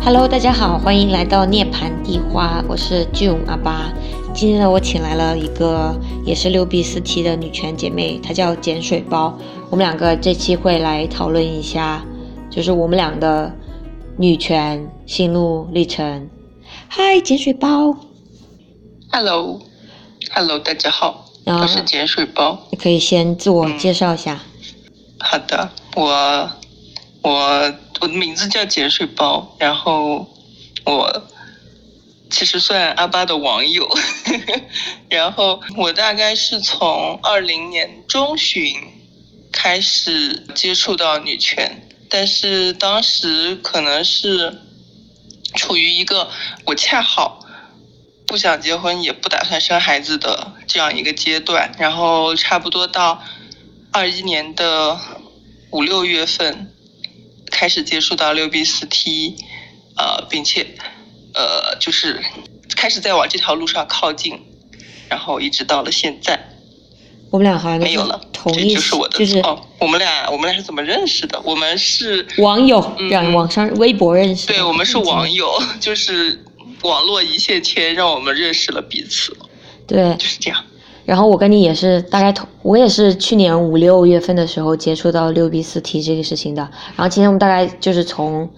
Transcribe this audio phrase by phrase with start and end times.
[0.00, 3.92] Hello，大家好，欢迎来到涅槃地花，我是 June 阿巴。
[4.32, 5.94] 今天呢，我请来了一个
[6.24, 9.36] 也是六 B 四 T 的女权姐妹，她叫碱水包。
[9.68, 12.02] 我们两个这期会来讨论一下，
[12.48, 13.52] 就是我们俩的
[14.16, 16.30] 女权心路历程。
[16.88, 17.94] 嗨，碱水包。
[19.10, 22.68] Hello，Hello，大家好，我是碱水包。
[22.70, 24.40] 你可以先自我介绍一下。
[25.18, 26.50] 好的，我
[27.22, 30.26] 我我的名字叫碱水包，然后
[30.84, 31.22] 我
[32.30, 33.88] 其实算阿巴的网友，
[35.08, 38.76] 然后我大概是从二零年中旬
[39.50, 44.60] 开始接触到女权，但是当时可能是
[45.54, 46.28] 处于一个
[46.66, 47.40] 我恰好
[48.28, 53.22] 不想结婚，也不打算生孩子的这样一个阶段，然后差不多到
[53.90, 55.00] 二一年的
[55.70, 56.70] 五六月份
[57.50, 59.34] 开始接触到六 B 四 T，
[59.96, 60.76] 呃，并且
[61.34, 62.22] 呃就是
[62.76, 64.38] 开始在往这条路上靠近，
[65.08, 66.38] 然后一直到了现在。
[67.30, 71.40] 我们俩好像没有了，同一就是我的就是哦，我们俩我们俩是怎么认识的？
[71.44, 72.78] 我们是网友，
[73.34, 74.54] 网上微博认识的。
[74.54, 76.42] 对，我们是网友，就是
[76.82, 79.36] 网络一线牵，让我们认识了彼此，
[79.86, 80.64] 对，就是这样。
[81.04, 86.62] 然后我跟你也是大概同，我也是去年五六月份的时候接触到六 B 四 T 这个事情的。
[86.96, 88.50] 然后今天我们大概就是从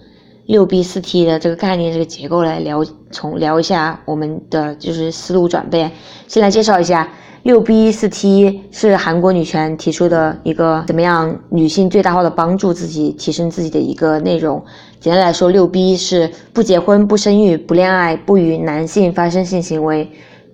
[0.47, 5.89] 六 B 四 T 的这个概念、这个结构来聊，从聊一下我们的就是思路转变。
[6.27, 7.09] 先来介绍一下
[7.43, 14.63] 六 B 四 T 是韩国女权提出的一个怎么样女性最大化的帮助自己提升自己的一个内容。
[14.99, 20.07] 简单来说，六 B 是不结婚、不生育、不恋爱、不与男性发生性行为。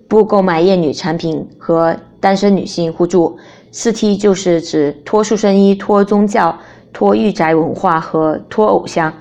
[0.08, 3.36] 不购买厌女产品和单身女性互助。
[3.70, 6.58] 四 T 就是指脱塑身衣、脱宗教、
[6.94, 9.12] 脱御宅文化和脱偶像。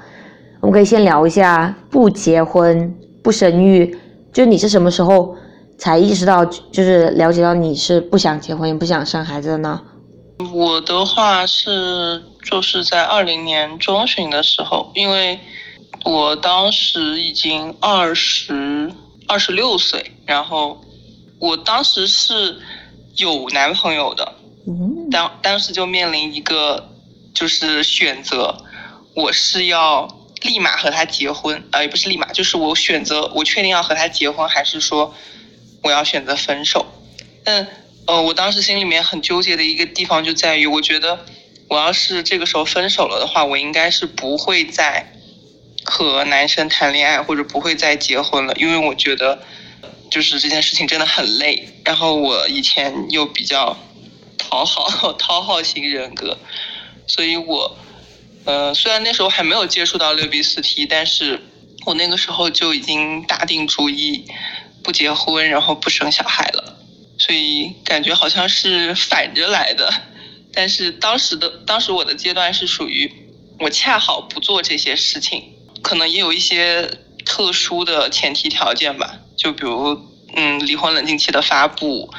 [0.61, 3.93] 我们可以先聊一下不结婚、不生育，
[4.31, 5.35] 就你是什么时候
[5.77, 9.81] 才意识到，就是了解到你是不想结婚也不想生孩子的呢？
[10.53, 15.39] 我的话是就是在二零年中旬的时候，因为
[16.03, 18.91] 我当时已经二十
[19.27, 20.79] 二十六岁，然后
[21.39, 22.59] 我当时是
[23.15, 24.33] 有男朋友的，
[24.67, 26.87] 嗯，当当时就面临一个
[27.33, 28.55] 就是选择，
[29.15, 30.07] 我是要
[30.43, 35.13] 立马和他结婚，呃，也不是立马，就是我选择我确定要和他结婚，还是说
[35.83, 36.85] 我要选择分手？
[37.43, 37.67] 但
[38.05, 41.25] 呃，我当时心里面很纠结的一个地方就在于，我觉得
[41.67, 45.13] 我要是这个时候分手了的话，我应该是不会再
[45.83, 49.43] 和男生谈恋爱，或者不会再结婚了，因为我觉得
[50.09, 51.67] 就是这件事情真的很累。
[51.83, 53.77] 然后我以前又比较
[54.37, 56.37] 讨好 讨好型人格，
[57.07, 57.77] 所以我
[58.45, 61.41] 呃虽然那时候还没有接触到六 B 四 T，但是
[61.85, 64.25] 我那个时候就已经打定主意
[64.87, 66.77] 不结婚，然后不生小孩了。
[67.19, 69.93] 所以感觉好像是反着来的，
[70.53, 73.11] 但是当时的当时我的阶段是属于
[73.59, 75.43] 我恰好不做这些事情，
[75.81, 76.89] 可能也有一些
[77.25, 79.99] 特殊的前提条件吧，就比如
[80.37, 82.09] 嗯离婚冷静期的发布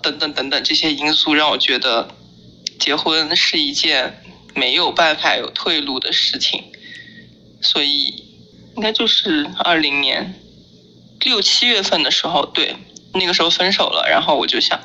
[0.00, 2.14] 等等等等这些因素，让我觉得
[2.78, 4.22] 结婚是一件
[4.54, 6.62] 没有办法有退路的事情，
[7.60, 8.22] 所以
[8.76, 10.34] 应该就是二零年
[11.24, 12.76] 六七月份的时候，对。
[13.16, 14.76] 那个时候分手了，然后我就想，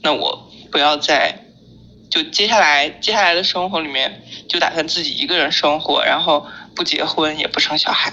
[0.00, 1.40] 那我不要再，
[2.08, 6.46] 就接下来接下来的生活里面，就打算自己一个人生活，然后
[6.76, 8.12] 不结婚也不生小孩。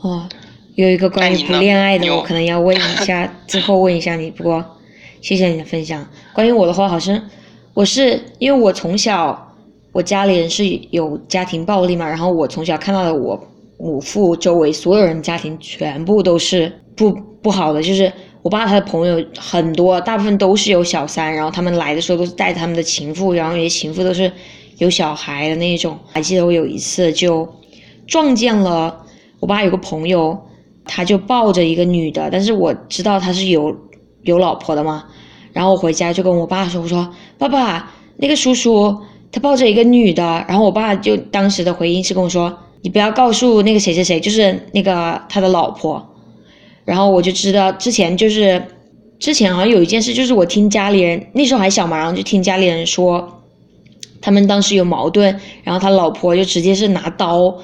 [0.00, 0.26] 哦，
[0.76, 4.30] 有一个关于不恋爱的，我可能要问一下， 最后问一下你。
[4.30, 4.64] 不过，
[5.20, 6.08] 谢谢你的分享。
[6.32, 7.22] 关于我的话，好像
[7.74, 9.54] 我是因为我从小
[9.92, 13.38] 我家里人是有家庭暴力嘛，然后我从小看到的我
[13.84, 17.12] 母父周围所有人家庭全部都是不
[17.42, 18.10] 不好的，就是。
[18.44, 24.30] 我爸他的朋友很多，大部分都是有小三，然后他们来的时候都是带他们的情妇，然后有些情妇都是
[24.76, 25.98] 有小孩的那种。
[26.12, 27.48] 还记得我有一次就
[28.06, 29.02] 撞见了
[29.40, 30.38] 我爸有个朋友，
[30.84, 33.74] 他就抱着一个女的，但是我知道他是有
[34.24, 35.04] 有老婆的嘛，
[35.54, 38.94] 然后我回家就跟我爸说，我说爸爸，那个叔叔
[39.32, 42.54] 他抱着一个女的，然后我爸就当时的回应是跟我说，
[42.84, 46.06] 你不要告诉那个谁谁谁，就是那个他的老婆。
[46.84, 48.62] 然后我就知道，之前就是，
[49.18, 53.42] 之前好像有一件事，就是我听家里人那时候还小嘛，然后就听家里人说，
[54.20, 57.56] 他们当时有矛盾，然后他老婆就直接是拿刀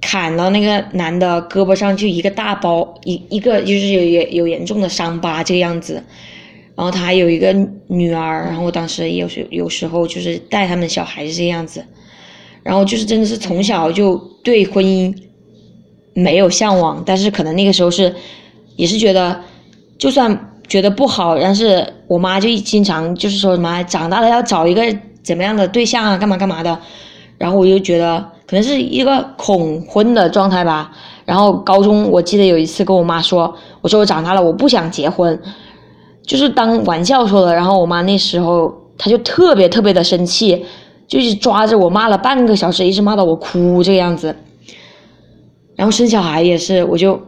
[0.00, 5.94] 砍了那个男的胳膊上就一个大包，一一个就是有有有严重的伤疤这个样子。
[6.76, 7.52] 然后他还有一个
[7.88, 11.84] 女儿，然后我当时有时有时候就是带他们小孩子这个样子。
[12.62, 15.14] 然后就是真的是从小就对婚姻
[16.12, 18.14] 没有向往，但是可能那个时候是
[18.76, 19.40] 也是觉得
[19.98, 24.82] 就算觉得不好，但是我妈就经常就是说什么长大了要找一个
[25.22, 26.78] 怎么样的对象啊，干嘛干嘛的。
[27.38, 30.90] 然后我就觉得可能是一个恐婚的状态吧。
[31.24, 35.40] 然后高中我记得有一次跟我妈说，我说我长大了我不想结婚，
[36.22, 37.54] 就是当玩笑说的。
[37.54, 40.64] 然后我妈那时候她就特别特别的生气。
[41.10, 44.34] 就是抓着我骂了半个小时，一直骂到我哭这个样子。
[45.74, 47.20] 然后生小孩也是，我就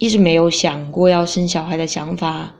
[0.00, 2.50] 一直没有想过要生小孩的想法。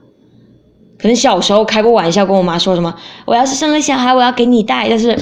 [0.97, 2.95] 可能小时候开过玩笑，跟我妈说什么，
[3.25, 4.87] 我要是生了小孩，我要给你带。
[4.87, 5.19] 但是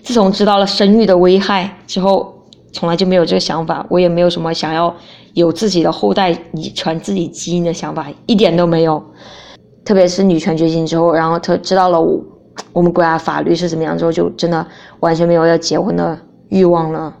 [0.00, 2.32] 自从知道了生育的危害之后，
[2.72, 3.84] 从来就没有这个想法。
[3.90, 4.94] 我也没有什么想要
[5.34, 9.02] 有自己的后代遗传自己基因的想法，一点都没有。
[9.84, 12.22] 特别是女权觉醒之后，然后他知道了我。
[12.72, 14.66] 我们国家法律是怎么样之后，就真的
[15.00, 16.18] 完全没有要结婚的
[16.48, 17.16] 欲望了。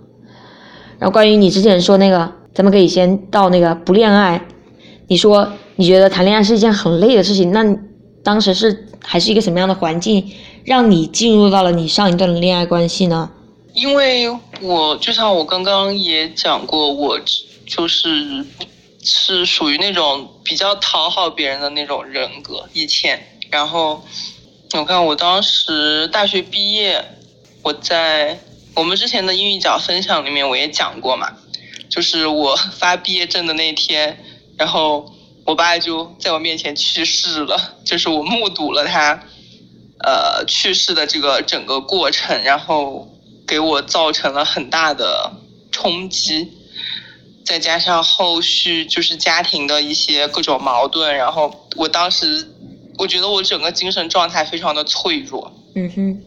[0.98, 4.46] 然后关于你之前说那个，咱们可以先到那个不恋爱。
[5.08, 7.64] 你说你觉得谈恋爱是一件很累的事情，那
[8.22, 10.30] 当时是还是一个什么样的环境，
[10.64, 13.30] 让你进入到了你上一段的恋爱关系呢？
[13.72, 17.18] 因为我就像我刚刚也讲过，我
[17.66, 18.44] 就是
[19.02, 23.18] 是属于那种比较讨好别人的那种人格，以前，
[23.50, 24.02] 然后。
[24.72, 27.04] 我看我当时大学毕业，
[27.62, 28.38] 我在
[28.74, 31.32] 我们之前的英语角分享里面我也讲过嘛，
[31.88, 34.22] 就是我 发毕业证的那天，
[34.56, 35.12] 然后
[35.44, 39.20] 我爸就在我面前去世了，就是我目睹了他，
[40.04, 43.08] 呃去世的这个整个过程，然后
[43.48, 45.32] 给我造成了很大的
[45.72, 46.52] 冲击，
[47.44, 52.54] 再加上后续就是家庭的一些各种矛盾，然后我当时。
[53.00, 55.50] 我觉得我整个精神状态非常的脆弱。
[55.74, 56.22] 嗯哼，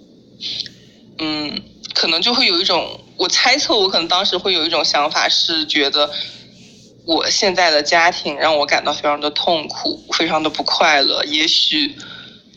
[1.19, 1.61] 嗯，
[1.93, 6.09] 可能就会有一种，我猜测我可能当时会有一种想法，是觉得
[7.05, 11.23] 我现在的家庭让我感到非常的痛苦，非常的不快乐。
[11.25, 11.95] 也许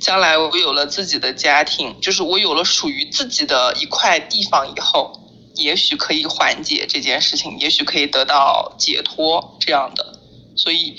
[0.01, 5.13] 将来我有了自己的家庭，就是我有了属于自己的一块地方以后，
[5.57, 10.19] 也许可以缓解这件事情，也许可以得到解脱这样的。
[10.57, 10.97] 所以，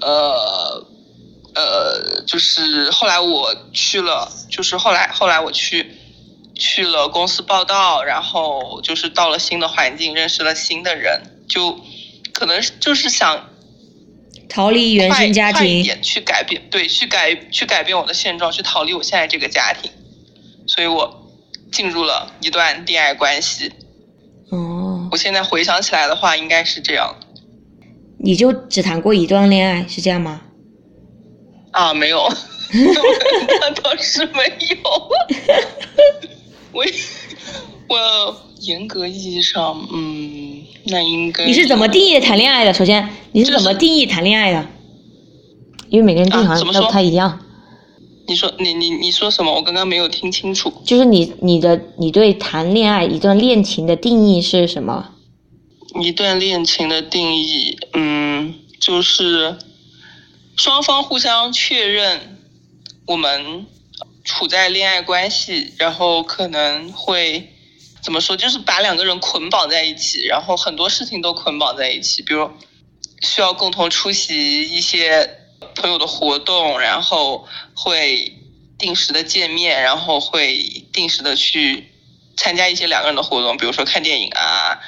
[0.00, 0.86] 呃。
[1.54, 5.86] 呃，就是后来我去了，就是后来后来我去
[6.54, 11.78] 去了公司报道，然后就是到了新的环境，认识了新的人，就
[12.32, 13.50] 可能就是想
[14.48, 19.90] 逃离原生家庭，去改变，对，去改去改变我的现状，去逃离我现在这个家庭，
[20.66, 21.30] 所以我
[21.70, 23.72] 进入了一段恋爱关系。
[24.50, 27.14] 哦，我现在回想起来的话，应该是这样。
[28.18, 30.40] 你就只谈过一段恋爱，是这样吗？
[31.74, 32.28] 啊，没有，
[32.72, 34.76] 那倒是没有。
[36.72, 36.84] 我
[37.88, 42.72] 我严格意义上，嗯，那应该你是怎么定义谈恋爱的？
[42.72, 44.64] 首先，你是怎么定义谈恋爱的？
[45.88, 47.40] 因为每个人定义好像都不太一样。
[48.28, 49.52] 你说，你你你说什么？
[49.52, 50.72] 我刚刚没有听清楚。
[50.84, 55.10] 就是你你的你对谈恋爱一段恋情的定义是什么？
[56.00, 59.56] 一段恋情的定义，嗯，就是。
[60.56, 62.38] 双方互相确认
[63.06, 63.66] 我们
[64.22, 67.52] 处在恋爱关系，然后可能会
[68.00, 68.36] 怎么说？
[68.36, 72.48] 就是把两个人捆绑在一起，然后很多事情都捆绑在一起，比如
[73.20, 75.38] 需要共同出席一些
[75.74, 78.32] 朋友的活动，然后会
[78.78, 80.56] 定时的见面，然后会
[80.92, 81.92] 定时的去
[82.36, 84.80] 参加一些两个人的活动，比如说看电影啊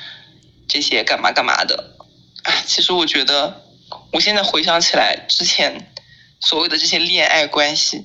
[0.69, 1.97] 这些干嘛干嘛的。
[2.45, 3.66] 啊，其实我觉得。
[4.13, 5.93] 我现在回想起来，之前
[6.41, 8.05] 所谓的这些恋爱关系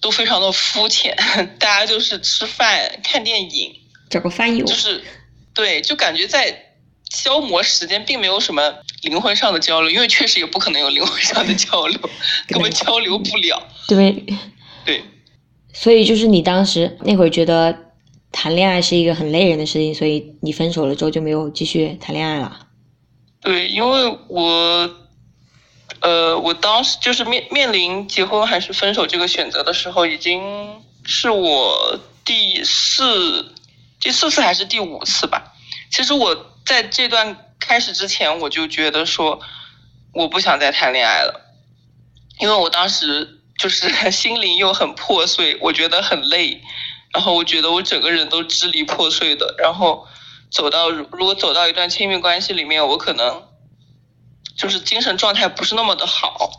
[0.00, 1.16] 都非常的肤浅，
[1.58, 3.74] 大家就是吃饭、看电影、
[4.10, 5.02] 找个翻译，就是
[5.54, 6.72] 对，就感觉在
[7.10, 11.98] 消磨时间，并没有什么灵魂上的交流，因为确实也不可能有灵魂上的交流，
[12.46, 13.66] 根本交流不了。
[13.88, 14.24] 对，
[14.84, 15.02] 对，
[15.72, 17.76] 所以就是你当时那会儿觉得
[18.30, 22.67] 谈恋爱是一个很累人的事情，所以你分手了之后就没有继续谈恋爱了。
[23.40, 24.90] 对，因为我，
[26.00, 33.54] 呃，我当时就是面面临结婚还是分手这个选择的时候，已经是我第四
[34.00, 35.54] 第四次还是第五次吧。
[35.90, 39.40] 其实我在这段开始之前，我就觉得说
[40.12, 41.40] 我不想再谈恋爱了，
[42.40, 46.60] 因为我当时就是 心灵又很破碎，我觉得很累，
[47.12, 50.06] 然后我觉得我整个人都支离破碎的，然后
[50.50, 53.48] 走到如果走到一段亲密关系里面，我可能
[54.56, 56.50] 就是精神状态不是那么的好，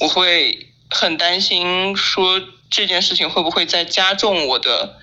[0.00, 2.40] 我会很担心说
[2.70, 4.98] 这件事情会不会再加重我的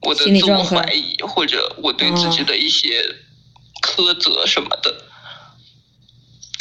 [0.00, 3.02] 我的自我怀疑，或者我对自己的一些
[3.82, 5.04] 苛责什么的。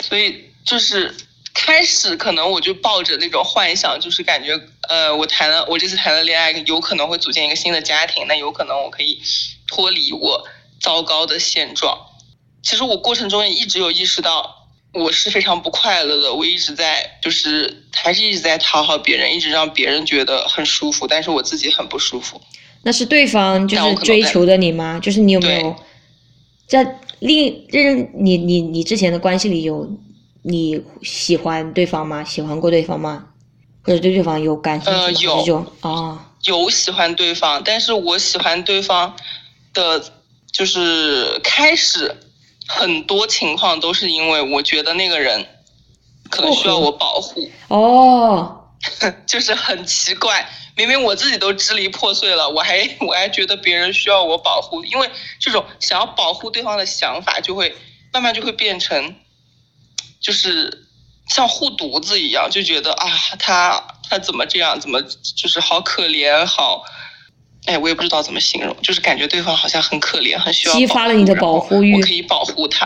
[0.03, 1.15] 所以就是
[1.53, 4.59] 开始可能我就抱着那种幻想，就是感觉
[4.89, 9.21] 呃，我谈了我这次谈了恋爱，有可能会组建一个新的家庭，那有可能我可以
[9.67, 10.47] 脱离我
[10.85, 11.97] 糟糕的现状。
[12.61, 16.31] 其实我过程中也一直有意识到，我是非常不快乐的。
[16.31, 22.39] 我一直在就是还是一直在讨好别人，一直让别人觉得很舒服，但是我自己很不舒服。
[22.83, 24.99] 那是对方就是追求的你吗？
[25.01, 25.75] 就是你有没有
[26.67, 26.99] 在？
[27.19, 29.89] 另认你你你之前的关系里有
[30.43, 32.23] 你喜欢对方吗？
[32.23, 33.29] 喜欢过对方吗？
[33.81, 35.27] 或者对对方有感兴趣？
[35.27, 39.15] 呃，有啊，有喜欢对方，但是我喜欢对方
[39.73, 40.03] 的，
[40.55, 42.15] 就是开始
[42.65, 45.45] 很多情况都是因为我觉得那个人
[46.29, 47.51] 可能需要我保护。
[47.67, 48.69] 哦，
[49.27, 50.49] 就是很奇怪。
[50.77, 57.75] 明明我自己都支离破碎了，我还 我还觉得别人需要我保护，因为这种想要保护对方的想法，就会
[58.13, 59.13] 慢慢就会变成，
[60.21, 60.87] 就是
[61.27, 63.07] 像护犊子一样，就觉得啊，
[63.39, 66.85] 他他怎么这样，怎么就是好可怜，好，
[67.65, 72.85] 哎，我也不知道怎么形容，就是感觉对方好像很可怜，很需要激发了你的保护欲，我可以保护他。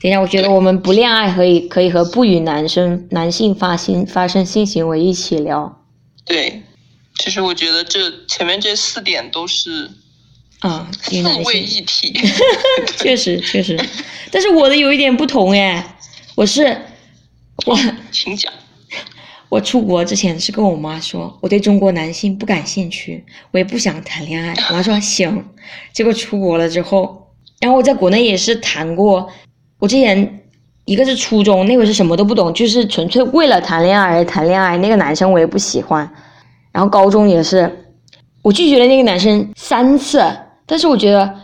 [0.00, 5.84] 等一下，我觉得我们不恋爱可以可以和不与男生男性发性发生性行为一起聊。
[6.24, 6.62] 对。
[7.20, 9.90] 其实我觉得这前面这四点都是
[10.60, 12.12] 啊，四位一体，
[12.96, 13.76] 确实确实，
[14.30, 15.96] 但是我的有一点不同哎，
[16.36, 16.80] 我是
[17.66, 17.76] 我
[18.12, 18.52] 请讲，
[19.48, 25.42] 我出国之前是跟我妈说我对中国男性不感兴趣，我也不想谈恋爱，我妈说行，
[25.92, 27.26] 结果出国了之后，
[27.60, 29.28] 然后我在国内也是谈过，
[29.78, 30.40] 我之前
[30.84, 36.08] 一个是初中那会是什么都不懂，就是纯粹为了谈恋爱而谈恋爱，那个男生我也不喜欢。
[36.70, 37.70] 然后高中也是，
[38.42, 40.22] 我拒绝了那个男生三次，
[40.66, 41.34] 但是我觉得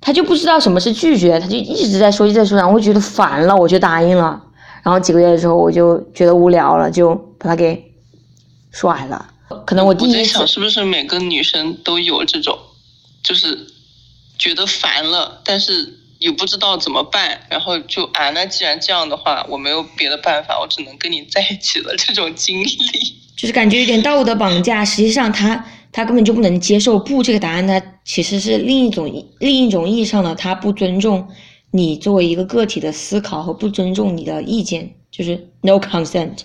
[0.00, 4.40] 他就不知道什么是拒绝，他就一直在说，一直在说，然后我觉得烦了，我就答应了。
[4.82, 7.92] 然后几个月之后，我就觉得无聊了，就把他给
[8.70, 9.30] 甩了。
[9.66, 12.58] 可能我第一想是不是每个女生都有这种，
[13.22, 13.66] 就是
[14.38, 21.94] 觉得烦了，但是也不知道怎么办，然后就啊，那既然这样的话，我没有别的办法，我只能跟你在一起了。
[21.98, 22.66] 这种经历。
[23.36, 31.28] 就是感觉有点道德绑架，实际上他他根本就不能接受不这个答案，他其实是另一种另一种意义上的他不尊重
[31.70, 36.36] 你作为一个个体的思考和不尊重你的意见，就是 no consent，也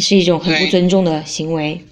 [0.00, 1.84] 是一种很不尊重的行为。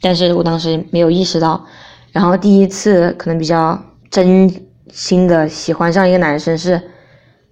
[0.00, 1.64] 但是我当时没有意识到，
[2.10, 3.80] 然后第一次可能比较
[4.10, 4.52] 真
[4.90, 6.80] 心的喜欢上一个男生是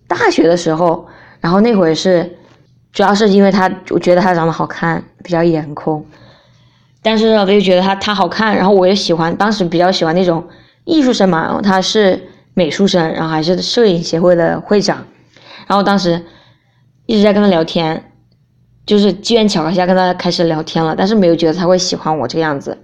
[0.06, 1.06] 大学的时候，
[1.40, 2.36] 然后那会是。
[2.92, 6.04] 主要是因为他，我觉得他长得好看，比较颜控。
[7.00, 10.44] 但是我就觉得他他好看，然后我也喜欢，当时比较喜欢那种
[10.84, 11.44] 艺术生嘛。
[11.44, 12.20] 然后他是
[12.52, 15.06] 美术生，然后还是摄影协会的会长。
[15.68, 16.20] 然后当时
[17.06, 18.09] 一直在跟他聊天，
[18.90, 22.76] 就是机缘巧合下跟他开始聊天了，但是没有觉得他会喜欢我这个样子。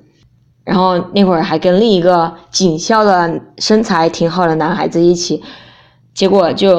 [0.62, 5.42] 然后那会儿还跟另一个警校的身材挺好的男孩子一起，
[6.14, 6.74] 结果就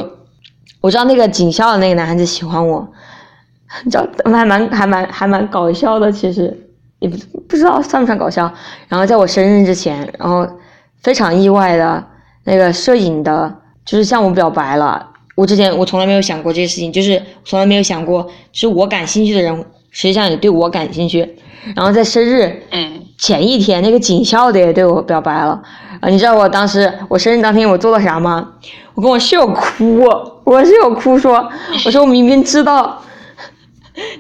[0.80, 2.88] 我知道那个警校的那个男孩子喜欢我。
[3.84, 6.58] 你知道，还蛮还蛮还蛮搞笑的，其实
[7.00, 7.18] 也不
[7.50, 8.50] 不知道算不算搞笑。
[8.88, 10.48] 然后在我生日之前，然后
[11.04, 12.02] 非常意外的，
[12.46, 13.54] 那个摄影的，
[13.84, 15.06] 就是向我表白了。
[15.38, 19.56] 我之前我从来没有想过这些事情，就是从来没有想过，就是我感兴趣的人，
[19.92, 21.36] 实际上也对我感兴趣。
[21.76, 22.64] 然后在生日
[23.20, 25.62] 前一天，那个警校的也对我表白了。
[26.00, 28.54] 啊，你知道我当时我生日当天我做了啥吗？
[28.96, 30.10] 我跟我室友哭，
[30.44, 31.48] 我室友哭说，
[31.86, 33.04] 我说我明明知道。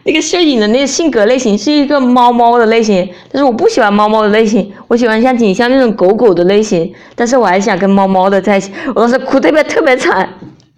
[0.03, 8.71] 那个摄影的那个性格类型是一个猫猫的类型，但是我不喜欢猫猫的类型，我喜欢像景象那种狗狗的类型，但是我还想跟猫猫的在一起。
[8.95, 10.27] 我当时哭特别特别惨，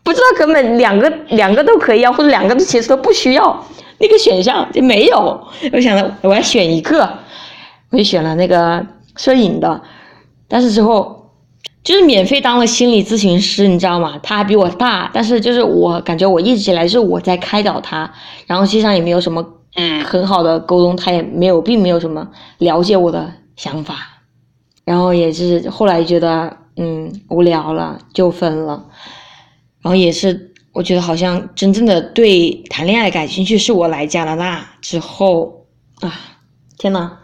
[0.09, 3.63] 不知道根本两个两个都可以要，或者两个都其实都不需要，
[3.99, 5.39] 那个选项就没有。
[5.71, 7.07] 我想着我要选一个，
[7.91, 8.83] 我就选了那个
[9.15, 9.79] 摄影的，
[10.47, 11.17] 但是之后。
[11.81, 14.19] 就是免费当了心理咨询师，你知道吗？
[14.21, 18.11] 他还比我大，但是就是我感觉我一直以来是我在开导他，
[18.45, 19.43] 然后实际上也没有什么
[19.75, 23.95] 嗯很好的沟通，他也没有并没有什么了解我的想法，
[24.83, 28.83] 然后也是后来觉得嗯无聊了就分了，
[29.81, 35.65] 然后也是我觉得好像真正的对谈恋爱感兴趣是我来加拿大之后
[36.01, 36.13] 啊，
[36.77, 37.17] 天呐！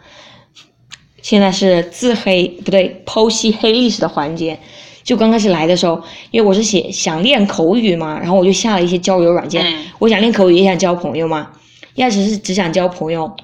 [1.22, 4.58] 现在是自黑不对，剖析黑历史的环节。
[5.02, 9.64] 就刚开始来的时候，因为我是写想练口语嘛，然后我就下了一些交友软件。
[9.98, 11.52] 我想练口语，也想交朋友嘛。
[11.94, 13.36] 一开始是只想交朋友，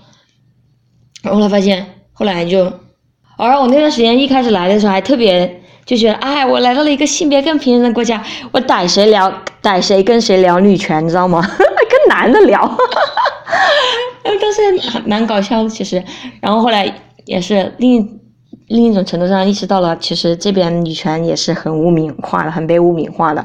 [1.23, 2.65] 然后后来发现，后来就，
[3.37, 8.23] 而我那段时间一开始来的时候还特别就觉得，哎，我来到了一个性别更平等的国家，
[8.53, 11.41] 我逮谁聊逮谁跟谁聊女权，你知道吗？
[11.49, 12.61] 跟男的聊，
[14.23, 16.03] 然后当时蛮搞笑的其实。
[16.41, 16.93] 然后后来
[17.25, 18.21] 也是另
[18.69, 23.45] 另一种程度上意识到了，其实这边女权也是很污名化的，很被污名化的。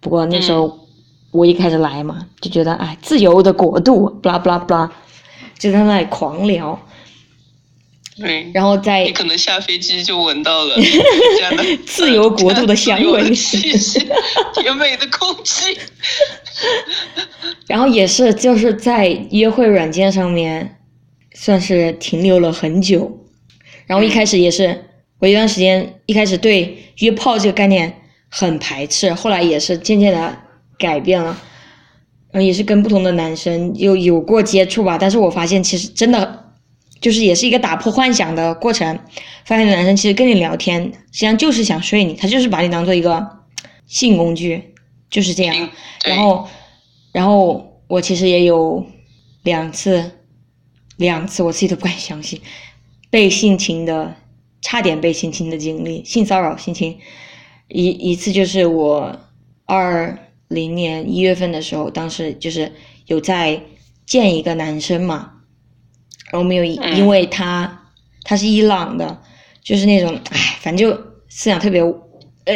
[0.00, 0.78] 不过那时候。
[1.34, 4.88] 我一开始来嘛，就觉得哎，自由的国度，布拉布拉布拉，
[5.58, 6.78] 就在那里狂聊。
[8.16, 8.50] 对。
[8.54, 9.04] 然后在。
[9.04, 10.76] 你可能下飞机就闻到了
[11.86, 13.34] 自由国度的香味。
[13.34, 14.06] 气息，
[14.54, 15.78] 甜美的空气。
[17.66, 20.78] 然后也是就是在约会软件上面，
[21.34, 23.26] 算是停留了很久。
[23.86, 24.84] 然后一开始也是，
[25.18, 30.40] 我一段时间一开始对约炮这个概念很排斥，后来也是渐渐的。
[30.76, 31.38] 改变了，
[32.32, 36.43] 嗯，也是跟不同的男生有有过接触吧，但是我发现其实真的
[37.04, 38.98] 就是也是一个打破幻想的过程。
[39.44, 40.82] 发现男生其实跟你聊天，
[41.12, 43.44] 实际上就是想睡你，他就是把你当做一个
[43.86, 44.72] 性工具，
[45.10, 45.68] 就是这样。
[46.06, 46.48] 然后，
[47.12, 48.86] 然后我其实也有
[49.42, 50.12] 两次，
[50.96, 52.40] 两次我自己都不敢相信
[53.10, 54.16] 被性侵的，
[54.62, 56.98] 差点被性侵的经历，性骚扰、性侵。
[57.68, 59.20] 一一次就是我
[59.66, 60.18] 二。
[60.48, 62.70] 零年一月份的时候，当时就是
[63.06, 63.60] 有在
[64.06, 65.32] 见一个男生嘛，
[66.30, 67.80] 然后没有因为他
[68.22, 69.18] 他是伊朗的，
[69.62, 70.96] 就是那种唉，反正就
[71.28, 71.82] 思想特别
[72.44, 72.54] 呃，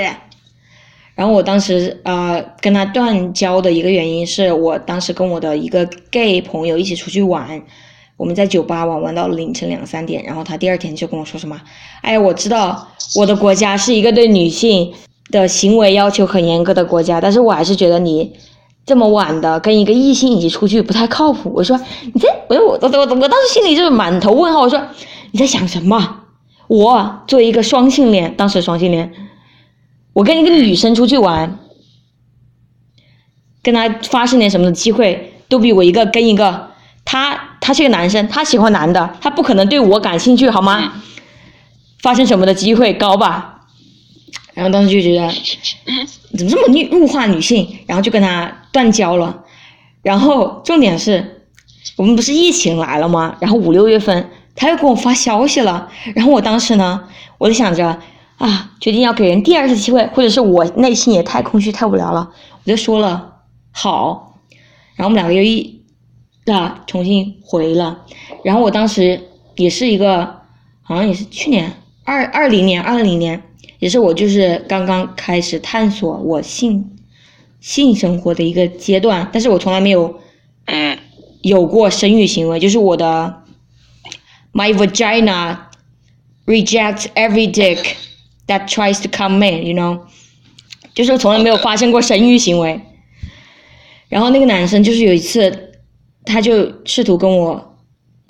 [1.14, 7.62] 然后我当时呃跟他断交的一个原因是我当时跟我的一个 gay 朋友一起出去玩，
[8.16, 11.60] 我们在酒吧玩玩到凌晨两三点，然后他第二天就跟我说什么，
[12.02, 14.92] 哎呀，我知道我的国家是一个对女性。
[15.30, 18.32] 的行为要求很严格的国家，但是我还是觉得你
[18.88, 21.52] 这么晚的跟一个异性一起出去不太靠谱。
[21.54, 21.78] 我说
[22.14, 24.62] 你在，我我我我我当时心里就是满头问号。
[24.62, 24.80] 我说
[25.30, 26.22] 你在想什么？
[26.68, 29.12] 我作为一个双性恋，当时双性恋，
[30.14, 31.58] 我跟一个女生出去玩，
[33.62, 36.70] 跟他发生点什么的机会，都比我一个跟一个
[37.04, 40.94] 他他是个男生，他喜欢男的，他不可能对我感兴趣，好吗？
[42.00, 43.57] 发生什么的机会高吧？
[44.58, 45.32] 然后当时就觉得，
[46.36, 47.78] 怎么这么女物化女性？
[47.86, 49.44] 然后就跟他断交了。
[50.02, 51.46] 然后重点是，
[51.94, 53.36] 我们不是疫情来了吗？
[53.38, 55.88] 然后五六月份他又给我发消息了。
[56.12, 57.04] 然后我当时呢，
[57.38, 58.00] 我就想着
[58.38, 62.28] 啊，决定要给人第二次机会，或者是我内心也太空虚太无聊了，
[62.64, 63.34] 我就说了
[63.70, 64.40] 好。
[64.96, 65.82] 然后我们两个又一
[66.46, 68.00] 啊重新回了。
[68.42, 69.20] 然后我当时
[69.54, 70.40] 也是一个，
[70.82, 73.44] 好像也是去年二二零年二零年。
[73.78, 76.96] 也是我就是刚刚开始探索我性
[77.60, 80.20] 性生活的一个阶段，但是我从来没有
[80.64, 80.98] 嗯
[81.42, 83.44] 有过生育行为，就是我的
[84.52, 85.56] my vagina
[86.46, 87.78] rejects every dick
[88.46, 90.00] that tries to come in，you know，
[90.94, 92.80] 就是从来没有发生过生育行为。
[94.08, 95.72] 然后那个男生就是有一次，
[96.24, 97.76] 他就试图跟我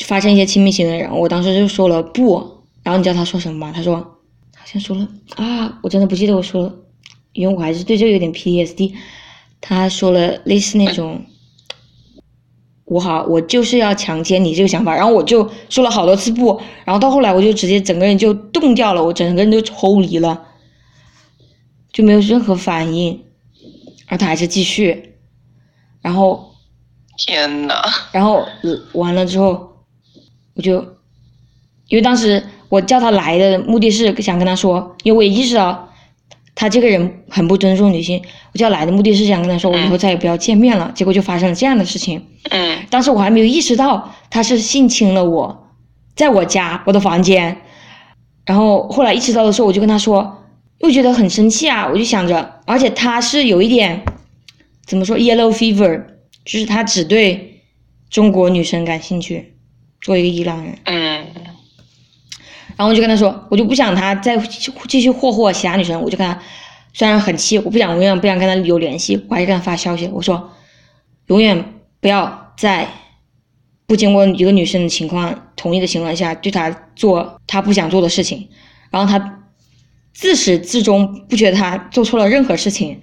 [0.04, 3.72] 发生一些亲密行为，然后我当时就说了不，然后你知道他说什么吗？
[3.74, 4.17] 他说。
[4.70, 6.74] 先说了啊，我真的不记得我说了，
[7.32, 8.92] 因为我还是对这个有点 PTSD。
[9.62, 11.24] 他说了类似那种，
[12.84, 20.46] 我好，我就是要强奸你这个想法，然后我就说了好多次不，然后到后来我就直接整个人就冻掉了，我整个人就抽离了，
[21.90, 23.24] 就没有任何反应，
[24.06, 25.14] 而他还是继续，
[26.02, 26.52] 然后
[27.16, 27.74] 天呐，
[28.12, 28.46] 然后
[28.92, 29.86] 完了之后，
[30.52, 30.74] 我就
[31.86, 32.44] 因为当时。
[32.68, 35.88] 我叫他来的目的是想跟他说，因为我也意识到
[36.54, 38.20] 他这个人很不尊重女性。
[38.52, 40.90] 我叫来的目的是想跟他说，我以后再也不要见面了。
[40.94, 42.26] 结果就发生了这样的事情。
[42.50, 42.78] 嗯。
[42.90, 45.68] 当时我还没有意识到他是性侵了我，
[46.14, 47.56] 在我家我的房间。
[48.44, 50.44] 然后后来意识到的时候，我就跟他说，
[50.78, 51.88] 又觉得很生气啊。
[51.92, 54.02] 我就想着，而且他是有一点
[54.86, 56.02] 怎么说，yellow fever，
[56.44, 57.60] 就是他只对
[58.08, 59.54] 中国女生感兴趣，
[60.00, 60.78] 作为一个伊朗人。
[60.84, 61.26] 嗯。
[62.78, 64.36] 然后我就跟他说，我就不想他再
[64.86, 66.40] 继续霍霍其他女生，我就跟他，
[66.92, 70.52] 虽然很气，我不想永远不想跟他有联系，我还是跟他发消息，我说，
[71.26, 72.88] 永远不要在
[73.84, 78.48] 不经过一个女生的情况同意的情况下对他做他不想做的事情。
[78.90, 79.42] 然后他
[80.14, 83.02] 自始至终不觉得他做错了任何事情，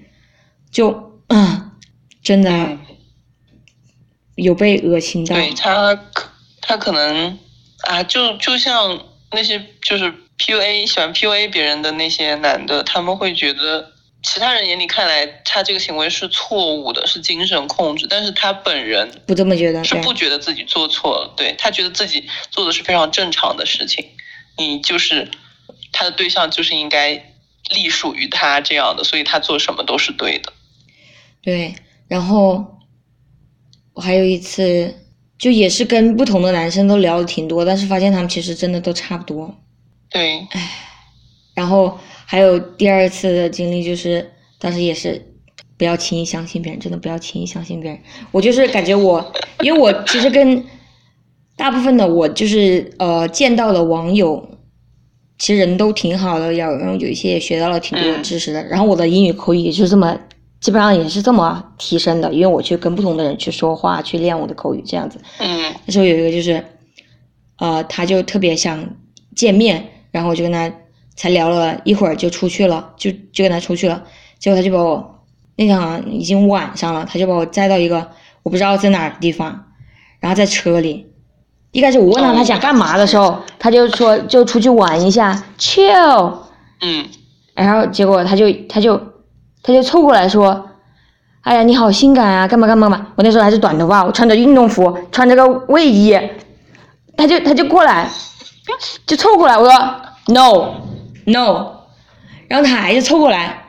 [0.71, 1.71] 就嗯，
[2.23, 2.77] 真的
[4.35, 5.35] 有被恶心到。
[5.35, 5.99] 对他
[6.61, 7.37] 他可能
[7.89, 8.97] 啊，就就像。
[9.35, 13.91] 那些就是 PUA 喜欢 PUA 别人的那些男的，他们会觉得
[14.23, 24.09] 其他人眼里看来他这个行为是错误的，是精神控制，但是他本人不这么觉得，是不觉得自己做错了，对他觉得自己做的是非常正常的事情。
[24.57, 25.29] 你就是
[25.91, 27.13] 他的对象，就是应该
[27.69, 30.53] 隶属于他这样的，所以他做什么都是对的。
[31.41, 31.75] 对，
[32.07, 32.79] 然后
[33.93, 34.95] 我还有一次，
[35.37, 39.53] 就也是跟不同的男生都聊的挺多，但是发现他们其实真的都差不多。
[40.09, 40.71] 对，唉，
[41.53, 45.21] 然后还有第二次的经历，就是当时也是
[45.77, 47.99] 不要轻易相信别人，真的不要轻易相信别人。
[48.31, 50.63] 我就是感觉我，因为我其实跟
[51.57, 54.57] 大部分的我就是呃见到的网友，
[55.37, 58.63] 其实人都挺好的，然后有一些也学到了挺多知识的。
[58.63, 60.17] 然后我的英语口语也就这么，
[60.65, 65.21] 基本上也是这么提升的，因为我去跟不同的人去说话，去练我的口语这样子。
[65.37, 65.71] 嗯。
[65.85, 66.65] 那时候有一个就是，
[67.59, 68.83] 呃，他就特别想
[69.35, 69.87] 见面。
[70.09, 70.71] 然后我就跟他
[71.15, 74.03] 才聊了一会儿就出去了，就就跟他出去了。
[74.39, 75.23] 结果他就把我
[75.55, 78.09] 那天好像已经晚上了，他就把我载到一个
[78.41, 79.65] 我不知道在哪儿的地方，
[80.19, 81.05] 然后在车里。
[81.73, 86.33] 一开始我问他他想干嘛的时候，他就说就出去玩一下，chill。
[86.81, 87.05] 嗯。
[87.53, 88.99] 然后结果他就他就
[89.65, 90.69] 他就凑过来说
[91.41, 96.15] ：“哎呀，你好性感啊，干嘛干嘛嘛。”我那时候还是短头发，我穿着运动服，穿着个卫衣，
[97.17, 98.07] 他就他就过来。
[99.05, 99.71] 就凑过来，我说
[100.27, 100.73] no
[101.25, 101.67] no，
[102.47, 103.63] 然后他还是凑过来，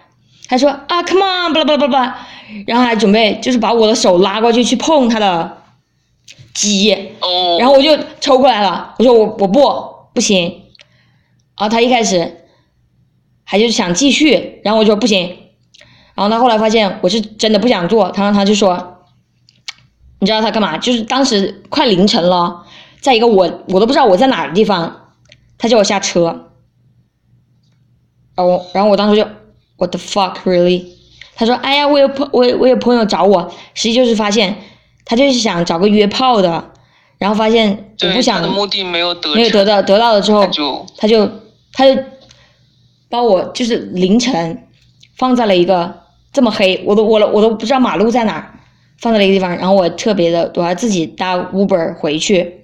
[0.48, 2.18] 他说啊 come on 巴拉巴拉巴拉，
[2.66, 5.58] 然后还准备就是把我的手拉过去去碰他的
[6.54, 6.88] 鸡，
[7.58, 9.62] 然后我就抽过来了，我说我我不
[10.14, 10.44] 不行，
[11.58, 12.46] 然后他一开始
[13.44, 15.36] 还就想继续，然后我说不行，
[16.16, 19.04] 然后他后来发现我是真的不想做，他让他就说，
[20.18, 20.76] 你知道他干嘛？
[20.78, 22.64] 就是当时快凌晨了。
[22.98, 25.12] 在一个我我都不知道我在哪儿的地方，
[25.58, 26.50] 他叫我下车，
[28.34, 29.22] 然后然后我当时就
[29.76, 30.86] What the fuck really？
[31.36, 34.56] 他说哎呀我有朋我我有朋友找我，实际就是发现
[35.04, 36.72] 他就是想找个约炮的，
[37.18, 40.40] 然后发现我不想目的没有得没有得到得到了之后，
[40.96, 41.30] 他就
[41.74, 42.02] 他就
[43.08, 44.66] 把我就是凌晨
[45.16, 46.05] 放在了一个
[46.36, 48.52] 这么黑，我都我我都不知道马路在哪儿，
[48.98, 52.60] 放在了一个地方，然后我特别的我还自己搭 Uber 回去。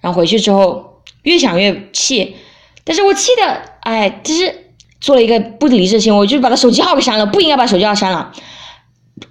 [0.00, 2.34] 然后回去之后越想越气，
[2.82, 8.32] 但是我气的，哎，就是做了一个不理智行为，我就是把他手机号给删了，不应该把手机号删了。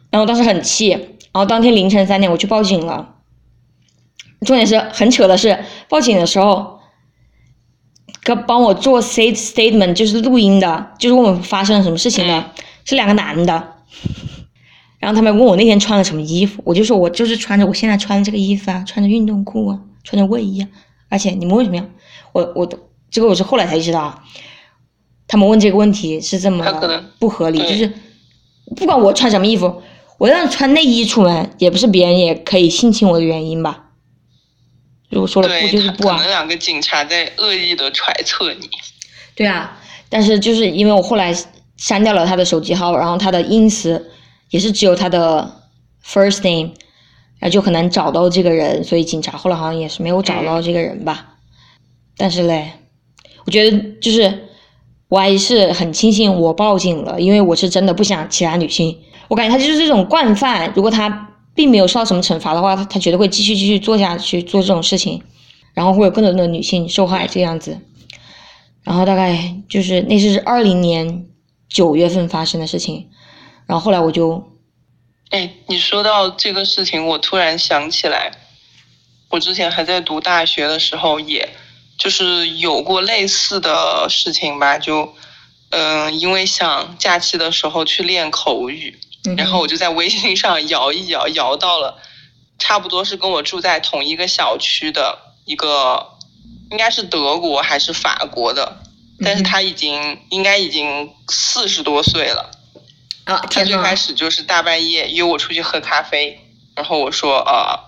[0.10, 3.16] 然后当时很气，然后当天凌晨三点我去报警了。
[4.46, 6.80] 重点是很扯的是，报警的时候，
[8.24, 12.46] 给帮我做 state statement 就是录音的，就是问我发生了什么事情的，
[12.86, 13.74] 是两个男的。
[15.00, 19.80] 然后他们问我那天穿了什么衣服，我就说我就是穿着我现在穿的这个衣服啊，穿着运动裤啊。
[20.04, 20.68] 穿着卫衣啊，
[21.10, 21.86] 而且你们为什么要
[22.32, 22.54] 我？
[22.56, 22.68] 我
[23.12, 24.24] 这个我是后来才知道啊。
[25.28, 26.66] 他们问这个问题是这么
[27.20, 27.94] 不合理，就是
[28.76, 29.84] 不管我穿什么衣服，
[30.18, 33.92] 我让穿内衣出门，也不是别人也可以性侵我的原因吧？
[35.12, 36.18] 如果说了不就是不啊？
[36.18, 38.68] 可能两个警察在恶意的揣测你。
[39.36, 41.32] 对啊，但是就是因为我后来
[41.82, 44.00] 删掉了他的手机号，然后他的 ins
[44.52, 45.64] 也是只有他的
[46.06, 46.74] first name。
[47.40, 51.38] 然后就很难找到这个人，所以警察后来好像也是没有找到这个人吧。
[52.16, 52.72] 但是嘞，
[53.48, 54.32] 我觉得就是
[55.08, 58.96] 我还是很庆幸我报警了，因为我是真的不想其他女性。
[59.28, 65.20] 我感觉他就是这种惯犯，如果他并没有受到什么惩罚的话，他他绝对会继续继续做下去做这种事情，
[65.74, 67.76] 然后会有更多的女性受害这样子。
[68.84, 71.26] 然后大概就是那是二零年
[71.72, 73.10] 九月份发生的事情，
[73.66, 74.48] 然后后来我就。
[75.30, 78.34] 哎，你说到这个事情，我突然想起来，
[79.30, 81.48] 我之前还在读大学的时候，也
[81.98, 84.78] 就是有过类似的事情吧。
[84.78, 85.16] 就，
[85.70, 89.00] 嗯，因为想假期的时候去练口语，
[89.38, 91.98] 然后我就在微信上摇一摇，摇到了
[92.60, 96.18] 差不多是跟我住在同一个小区的一个，
[96.72, 98.81] 应该是德国还是法国的，
[99.24, 102.52] 但是他已经应该已经四十多岁了。
[103.26, 106.40] 啊，他最开始就是大半夜约我出去喝咖啡，
[106.76, 107.80] 然后我说呃，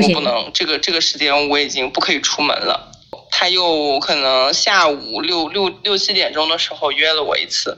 [0.00, 2.92] 我不能，这个这个时间我已经不可以出门了。
[3.30, 7.76] 他又可能下午六六六七点钟的时候约了我一次，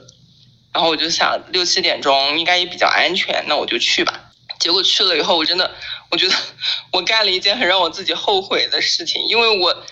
[0.71, 4.31] 然后我就想六七点钟应该也比较安全，那我就去吧。
[4.59, 5.69] 结果去了以后，我真的
[6.11, 6.35] 我觉得
[6.93, 9.83] 我干了一件很让我自己后悔的事情，因为我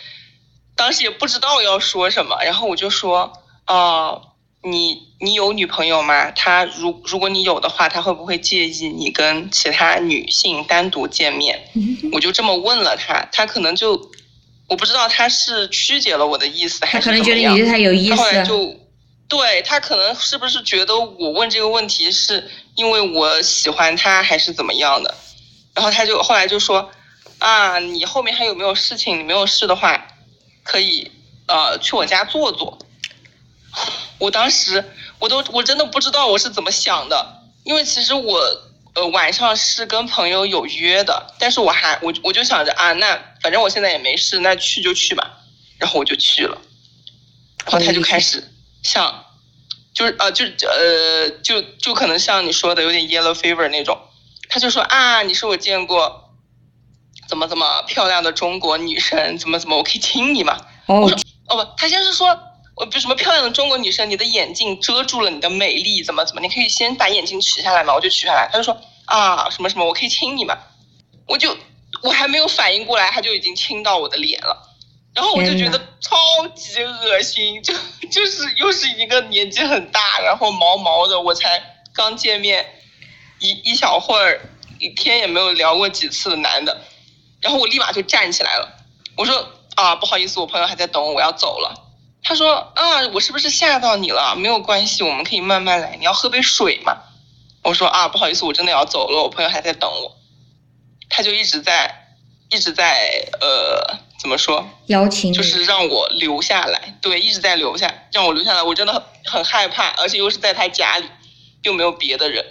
[0.77, 3.33] 当时也不知道要说什么，然后我就说
[3.65, 4.21] 啊。
[4.63, 6.29] 你你有女朋友吗？
[6.31, 11.69] 他如如果你有的话，他会不会介意你跟其他女性单独见面？
[12.11, 13.91] 我就这么问了他，他可能就
[14.67, 18.15] 我不知道他是曲解了我的意思还是他可能觉得你对他有意思。
[18.15, 18.75] 后来就，
[19.29, 25.15] 对他可能是不是觉得我问这个问题是因为我喜欢他还是怎么样的？
[25.75, 26.91] 然后他就后来就说，
[27.37, 29.17] 啊，你后面还有没有事情？
[29.19, 30.07] 你没有事的话，
[30.67, 31.09] 可以
[31.47, 32.77] 呃去我家坐坐。
[34.19, 34.83] 我当时
[35.19, 38.37] 我都我真的不知道我是怎么想的，因为其实我
[38.93, 45.39] 呃晚上是跟朋友有约的，但是我还我我就想着啊，那反正我现在也没事，那去就去吧，
[45.77, 46.57] 然后我就去了，
[47.65, 48.43] 然后他就开始
[48.83, 49.23] 像
[49.93, 53.97] 就是呃就呃就就可能像你说的有点 yellow fever 那种，
[54.49, 56.26] 他就说啊你是我见过
[57.27, 60.57] 怎么怎么漂亮的中国女生，怎么怎么我可以亲你吗？
[60.87, 62.39] 我说哦不，他先是说。
[62.79, 66.41] 我比如什么漂亮的中国女生，你的眼镜遮住了你的美丽，怎么怎么？
[66.41, 68.47] 你可以先把眼镜取下来嘛，我就取下来。
[68.51, 70.55] 他就说啊，什么什么，我可以亲你吗？
[71.25, 71.57] 我就
[72.03, 74.75] 我还没有反应过来，他就已经亲到我的脸了，
[75.15, 76.15] 然后我就觉得超
[76.49, 77.73] 级恶心，就
[78.11, 81.59] 就是又是一个年纪很大，然后毛毛的，我才
[81.95, 82.63] 刚见面
[83.39, 84.39] 一一小会儿，
[84.77, 86.79] 一天也没有聊过几次的男的，
[87.41, 88.69] 然后我立马就站起来了，
[89.15, 91.83] 我说啊，不好意思，我朋友还在等我，我要走了。
[92.23, 94.35] 他说啊，我是不是吓到你了？
[94.35, 95.95] 没有关系，我们可以慢慢来。
[95.97, 96.97] 你要喝杯水嘛？
[97.63, 100.17] 我说啊，不好意思，我真的要走了，我朋友还在等我。
[101.09, 102.15] 他就一直在，
[102.49, 104.67] 一直在呃，怎么说？
[104.87, 106.97] 邀请就是让我留下来。
[107.01, 108.63] 对，一直在留下，让我留下来。
[108.63, 111.07] 我真的很很害怕，而且又是在他家里，
[111.61, 112.45] 又没有别的人。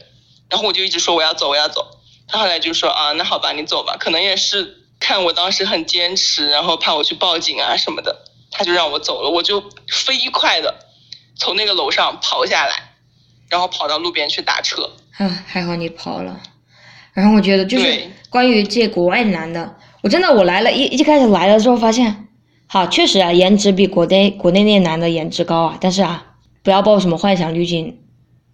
[0.48, 1.95] 然后我就一直说我要走，我要走。
[2.28, 3.96] 他后来就说啊，那好吧，你走吧。
[3.98, 8.24] 可能也是看我当时很坚持，然后怕我去报警啊什么的。
[8.50, 10.74] 他就让我走了，我就飞快的
[11.34, 12.94] 从那个楼上跑下来，
[13.50, 14.90] 然后跑到路边去打车。
[15.18, 16.40] 啊，还好你跑了。
[17.12, 22.28] 然后我觉得就是关于这国外男的，我真的我来了一一开始来了之后发现，
[22.66, 25.78] 好，确实啊，颜值比国内国内那些男的颜值高啊。
[25.80, 26.24] 但是啊，
[26.62, 27.98] 不要抱什么幻想滤镜，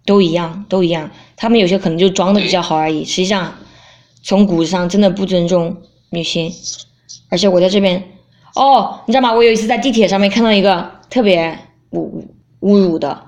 [0.05, 1.11] 都一样，都一样。
[1.37, 3.57] 他们有些可能就装的比较好而已，实际上
[4.23, 5.77] 从骨子上真的不尊重
[6.09, 6.51] 女性。
[7.29, 8.03] 而且我在这边。
[8.55, 9.33] 哦，你知道吗？
[9.33, 11.57] 我有一次在地铁上面看到一个特别
[11.91, 12.23] 侮
[12.61, 13.23] 侮辱的，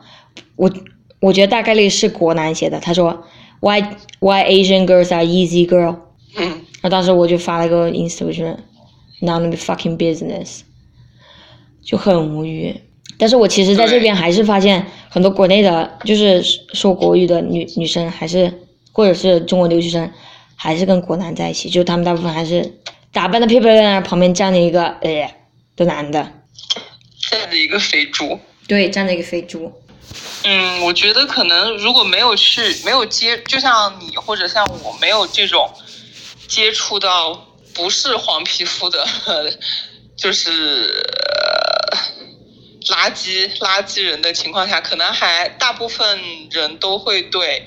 [0.55, 0.71] 我
[1.19, 2.79] 我觉得大概率是国男写的。
[2.79, 3.25] 他说
[3.59, 3.81] ，Why
[4.19, 5.95] Why Asian girls are easy girl？
[6.37, 8.55] 嗯，然后当时我就发了个 ins，我就是
[9.19, 10.59] none of fucking business，
[11.81, 12.79] 就很无语。
[13.17, 18.53] 但是我其实在这边还是发现很多国内的，就是说国语的女女生，还是
[18.91, 20.11] 或者是中国留学生，
[20.55, 22.79] 还是跟国男在一起，就他们大部分还是。
[23.11, 26.33] 打扮的漂漂亮亮，旁边站着一个哎的男的，
[27.29, 28.37] 站着一个肥猪。
[28.67, 29.71] 对，站着一个肥猪。
[30.43, 35.71] 嗯，我觉得可能如果没有去，没有接，就像你或者像我没有这种
[36.45, 39.07] 接触到不是黄皮肤的，
[40.17, 41.01] 就是
[42.87, 46.19] 垃圾垃圾人的情况下，可能还大部分
[46.51, 47.65] 人都会对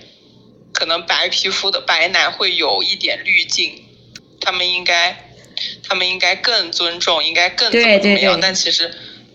[0.72, 3.84] 可能白皮肤的白男会有一点滤镜，
[4.40, 5.24] 他们应该。
[5.82, 8.88] 他们应该更尊重，应该更怎么怎么样，但其实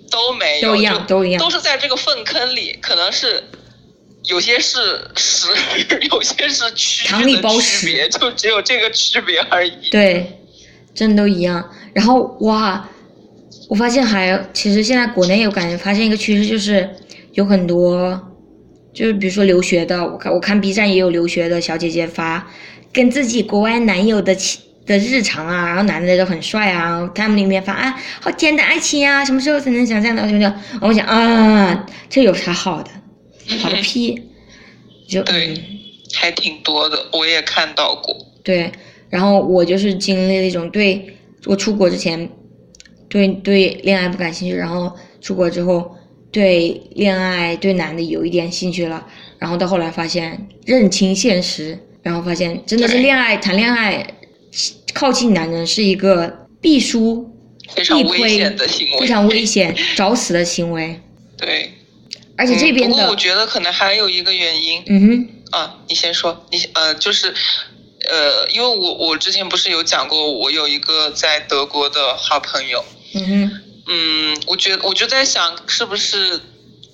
[0.10, 3.44] 都没有，都一样，都一样，都是在这个粪坑里，可能是
[4.24, 5.48] 有些是屎，
[6.10, 9.90] 有些是蛆的区别，就只有这个区别而已。
[9.90, 10.40] 对，
[10.96, 11.70] 真的都一样。
[11.94, 12.88] 然后哇，
[13.68, 16.90] 我发现还其实现在国内有感觉发现一个趋势，就是
[17.34, 18.33] 有很多，
[18.94, 22.48] 就是比如说留学的，我看我看 B 站也有留学的小姐姐发
[22.92, 24.62] 跟自己国外男友的亲。
[24.86, 30.28] 的日常啊，然后男的都很帅啊，他们里面发啊，好甜的爱情啊，什么时候才能想象到？
[30.28, 30.54] 什么的？
[30.82, 32.92] 我想啊，这有啥好的？
[33.60, 34.22] 好个屁！
[35.08, 35.58] 就 对，
[36.14, 38.14] 还挺多的，我也看到过。
[38.44, 38.70] 对，
[39.10, 42.30] 然后我就是经历了一种对我出国之前，
[43.08, 45.96] 对对恋爱不感兴趣，然后出国之后
[46.34, 49.08] 对恋爱对男的有一点兴趣了，
[49.40, 54.06] 然后到后来发现认清现实，然后发现真的是恋爱谈恋爱。
[54.94, 57.28] 靠近男人是一个必输、
[57.74, 61.02] 非常危险的行为，非常危 险、找死的行为。
[61.36, 61.72] 对，
[62.36, 64.84] 而且这边的，不过我觉得可能还有一个原因。
[64.86, 65.28] 嗯哼。
[65.50, 67.34] 啊，你先说，你呃，就是，
[68.10, 72.86] 呃，因为我我之前不是有讲过，我有一个在德国的好朋友。
[73.16, 73.52] 嗯哼。
[73.88, 76.40] 嗯，我觉得我就在想，是不是，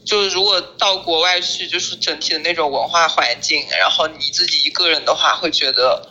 [0.06, 6.10] 就是如果到国外去，就是整体的那种文化环境，然后你自己一个人的话，会觉得。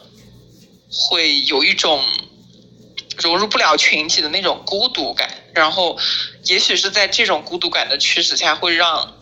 [0.90, 2.02] 会有一种
[3.18, 5.98] 融入不了群体的那种孤独感，然后，
[6.44, 9.14] 也许是在这种孤独感的驱使下，会让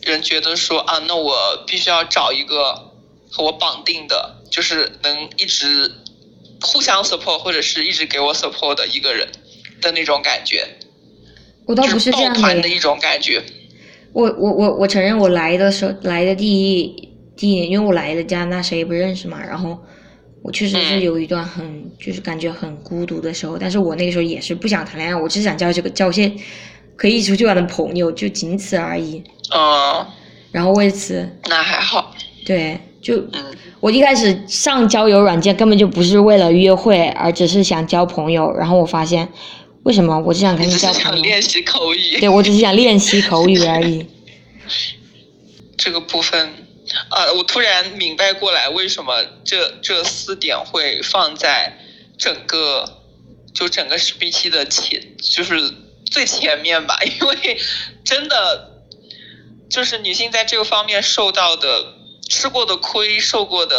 [0.00, 2.92] 人觉得说啊，那我必须要找一个
[3.32, 5.92] 和我绑定的，就是能一直
[6.60, 9.28] 互相 support 或者是一直给我 support 的一个人。
[9.80, 10.77] 的那种感觉，
[11.68, 13.42] 我倒不是这样的一种感觉。
[14.14, 19.78] 我我我我承认，我来的时候来的第一第一年，因为我来的加拿大谁也不认识嘛，然后
[20.42, 26.32] 我确实是有一段很就是感觉很孤独的时候，但是我那个时候也是不想谈恋爱，我只想交这个交些
[26.96, 29.22] 可以一起出去玩的朋友，就仅此而已。
[29.54, 30.06] 嗯。
[30.50, 31.28] 然后为此。
[31.50, 32.14] 那还好。
[32.46, 33.22] 对，就
[33.78, 38.50] 我一开始上交友软件根本就不是为了约会，而只是想交朋友。
[38.56, 39.28] 然后我发现。
[39.88, 40.20] 为什么？
[40.20, 41.22] 我只想跟你交朋友。
[41.22, 42.20] 练习口语。
[42.20, 44.06] 对，我只是想练习口语而已。
[45.78, 46.46] 这个部分，
[47.08, 51.78] 啊，我突然明白过来，为什么这这四点会放在
[52.18, 53.00] 整个
[53.54, 55.58] 就整个 speech 的前，就是
[56.10, 56.98] 最前面吧？
[57.08, 57.58] 因为
[58.04, 58.82] 真的
[59.70, 61.94] 就是女性在这个方面受到的、
[62.28, 63.74] 吃过的亏、受过的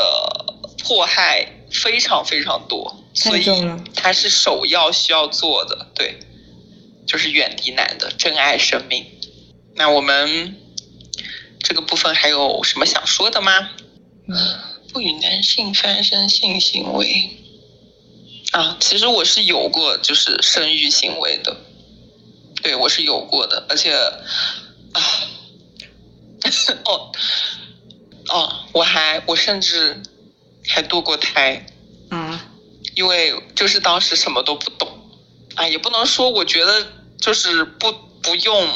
[0.83, 3.05] 迫害非常非常多。
[3.19, 3.45] 所以
[3.95, 6.19] 它是首要需要做的，对，
[7.05, 9.05] 就是远离男的，珍爱生命。
[9.75, 10.58] 那我们
[11.60, 13.71] 这个部分还有什么想说的吗？
[14.91, 17.38] 不与男性发生性行为
[18.51, 21.55] 啊，其实我是有过就是生育行为的，
[22.63, 25.01] 对我是有过的，而且啊，
[26.86, 27.12] 哦
[28.29, 30.01] 哦，我还我甚至
[30.67, 31.78] 还堕过胎啊。
[32.99, 34.85] 因为就是当时什么都不懂，
[35.55, 36.85] 啊，也不能说我觉得
[37.17, 37.89] 就是不
[38.21, 38.67] 不用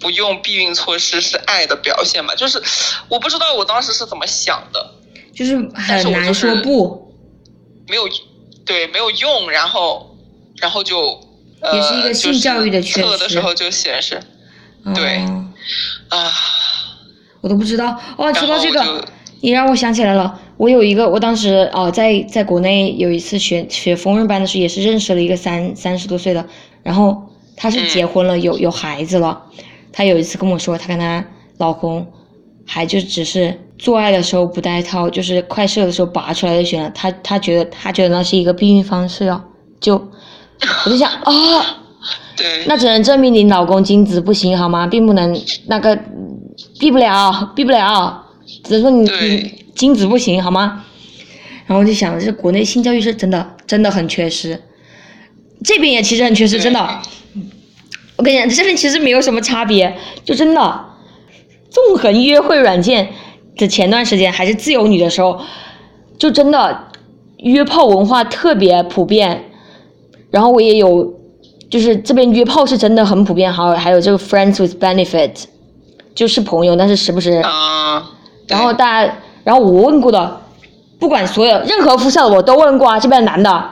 [0.00, 2.58] 不用避孕措施是爱的表现吧，就是
[3.10, 4.94] 我不知道我当时是怎么想的，
[5.34, 7.14] 就是很难说不，
[7.86, 8.08] 没有
[8.64, 10.16] 对没有用，然后
[10.56, 11.20] 然后就
[11.74, 14.18] 也是一个性教育的缺失，测的时候就显示，
[14.94, 15.22] 对。
[16.08, 16.32] 啊，
[17.42, 18.00] 我都不知道。
[18.16, 19.04] 哦，说到这个，
[19.42, 20.40] 你让我想起来了。
[20.62, 26.46] 我有一个，我当时哦，在在国内有一次学学缝纫班的时候，也是认识了一个三三十多岁的，
[26.84, 27.20] 然后
[27.56, 29.42] 她是结婚了，有有孩子了。
[29.90, 31.24] 她有一次跟我说，她跟她
[31.58, 32.06] 老公
[32.64, 36.88] 还就只是做爱的时候不带套，就是快射的时候拔出来就行了。
[36.90, 39.42] 她她觉得她觉得那是一个避孕方式哦，
[39.80, 39.96] 就
[40.84, 41.32] 我就想啊，
[42.38, 44.86] 对，那只能证明你老公精子不行好吗？
[44.86, 45.98] 并不能那个
[46.78, 48.24] 避不了，避不了，
[48.62, 49.61] 只是说你你。
[49.82, 50.84] 精子不行好吗？
[51.66, 54.62] 然后我就想，这国内性教育是真的真的很缺失，
[55.64, 57.00] 这边也其实很缺失，真的。
[58.14, 60.84] 我跟你讲，这边其实没有什么差别，就真的。
[61.68, 63.08] 纵横约会软件
[63.56, 65.40] 的前段时间还是自由女的时候，
[66.16, 66.86] 就真的
[67.38, 69.50] 约炮文化特别普遍。
[70.30, 71.12] 然后我也有，
[71.68, 75.32] 就是这边约炮是真的很普遍，还有还有这个 friends with benefit，
[76.14, 77.42] 就是朋友，但是时不时。
[78.46, 79.12] 然后大家。
[79.44, 80.40] 然后我问过的，
[80.98, 83.70] 不管所有任何肤色我都问过啊，这边的男的，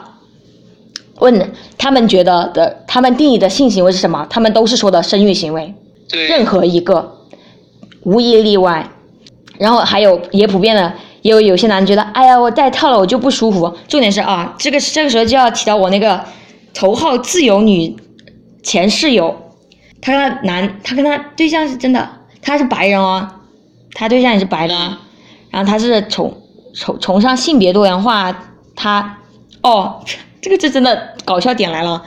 [1.21, 4.27] 问他们觉得的，他们定义的性行为是什么？
[4.29, 5.75] 他们都是说的生育行为，
[6.29, 7.17] 任何一个，
[8.05, 8.89] 无一例外。
[9.59, 13.77] 然后还有也普遍的，也有有些男觉得，哎呀，我戴套了我就不舒服。
[13.87, 16.19] 重点是啊，这个这个时候就要提到我那个
[16.73, 17.95] 头号自由女
[18.63, 19.37] 前室友，
[20.01, 22.09] 他跟他男，他跟他对象是真的，
[22.41, 23.29] 他是白人哦，
[23.93, 24.75] 他对象也是白的。
[25.51, 26.33] 然后他是崇
[26.73, 28.33] 崇崇尚性别多元化，
[28.77, 29.19] 他
[29.63, 30.01] 哦，
[30.41, 32.03] 这个这真的搞笑点来了。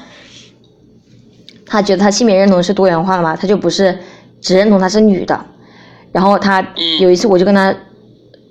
[1.65, 3.99] 他觉得他性别认同是多元化的嘛，他就不是
[4.39, 5.45] 只认同他是女的。
[6.11, 6.65] 然后他
[6.99, 7.75] 有一次我就跟他，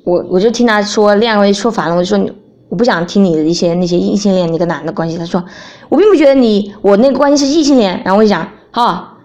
[0.05, 2.35] 我我就听他说恋爱说烦了，我就说
[2.69, 5.17] 我不想听你的一些那些异性恋那个男的关系。
[5.17, 5.43] 他说
[5.89, 8.03] 我并不觉得你我那个关系是异性恋。
[8.05, 9.17] 然后我就讲哈，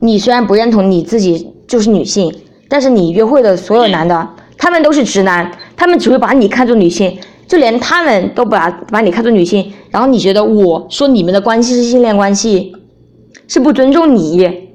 [0.00, 2.34] 你虽然不认同你自己就是女性，
[2.68, 4.28] 但是你约会的所有男的。
[4.58, 7.16] 他们都是直男，他们只会把你看作女性，
[7.46, 12.74] 就连他们都把把你看作女性，然后你觉得我说你们的关系是性恋关系，
[13.46, 14.68] 是不尊重你，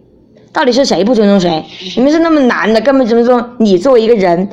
[0.53, 1.63] 到底是谁不尊重谁？
[1.97, 4.49] 你们是那么男的，根本尊重你作为一个人，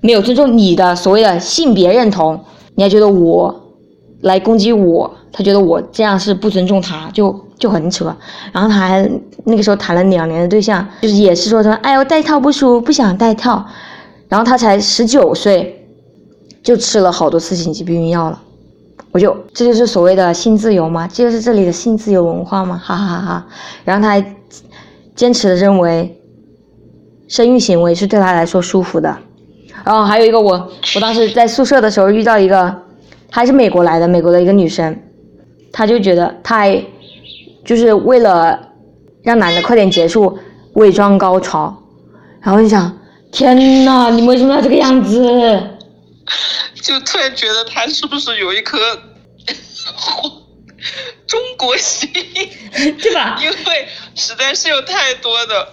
[0.00, 2.38] 没有尊重你的所谓的性别认同，
[2.74, 3.54] 你还觉得我
[4.22, 8.14] 来攻击我，他觉得我这样是不尊重他，就就很扯。
[8.52, 9.08] 然后他还
[9.44, 13.64] 那个时候谈了两年的对象，就是也是说说，哎我戴套不舒服，不想戴套。
[14.32, 15.86] 然后他才十九岁，
[16.62, 18.42] 就吃了好多次紧急避孕药了，
[19.10, 21.06] 我就这就是所谓的性自由吗？
[21.06, 22.80] 这就是这里的性自由文化吗？
[22.82, 23.46] 哈哈哈哈！
[23.84, 24.34] 然后他还
[25.14, 26.18] 坚持的认为，
[27.28, 29.14] 生育行为是对他来说舒服的。
[29.84, 30.52] 然后还有一个我，
[30.94, 32.74] 我当时在宿舍的时候遇到一个，
[33.28, 34.98] 还是美国来的美国的一个女生，
[35.70, 36.82] 她就觉得她还
[37.66, 38.58] 就是为了
[39.22, 40.38] 让男的快点结束，
[40.76, 41.76] 伪装高潮，
[42.40, 42.90] 然后就想。
[43.32, 45.20] 天呐，你为什么要这个样子？
[46.82, 48.78] 就突然觉得他是不是有一颗
[51.26, 52.08] 中国心，
[53.00, 53.38] 对吧？
[53.42, 53.56] 因为
[54.14, 55.66] 实在是有太多的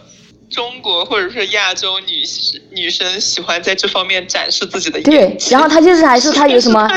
[0.50, 2.24] 中国或者是亚洲女
[2.72, 5.02] 女生喜欢在这方面展示自己的。
[5.02, 6.88] 对，然后他就是还是他有什么，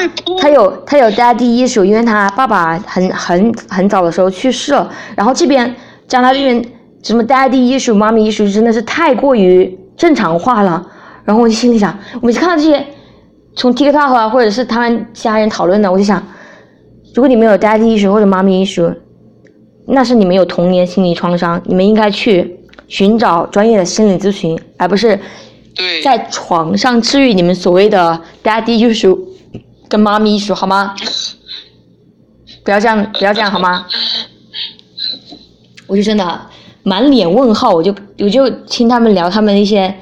[0.41, 5.75] 他有他有 daddy issue，因为他爸爸很很很早的时候去世了，然后这边
[6.07, 6.65] 加拿大这边
[7.03, 10.85] 什么 daddy issue、妈咪 issue 真的是太过于正常化了，
[11.25, 12.85] 然后我就心里想，我每次看到这些。
[13.55, 16.21] 从 TikTok 啊，或者是他们家人讨论的，我就想，
[17.15, 18.93] 如果你们有 daddy issue 或者 mommy issue，
[19.87, 25.17] 那是你们有童年心理创伤，你们应该去寻找专业的心理咨询，而不是
[26.03, 29.17] 在床上治愈你们所谓的 daddy issue
[29.89, 30.97] 跟 mommy issue 好吗？
[32.65, 33.87] 不要这样，不要这样好吗？
[35.87, 36.41] 我就真的
[36.83, 39.95] 满脸问号，我就我就听他们聊他们一些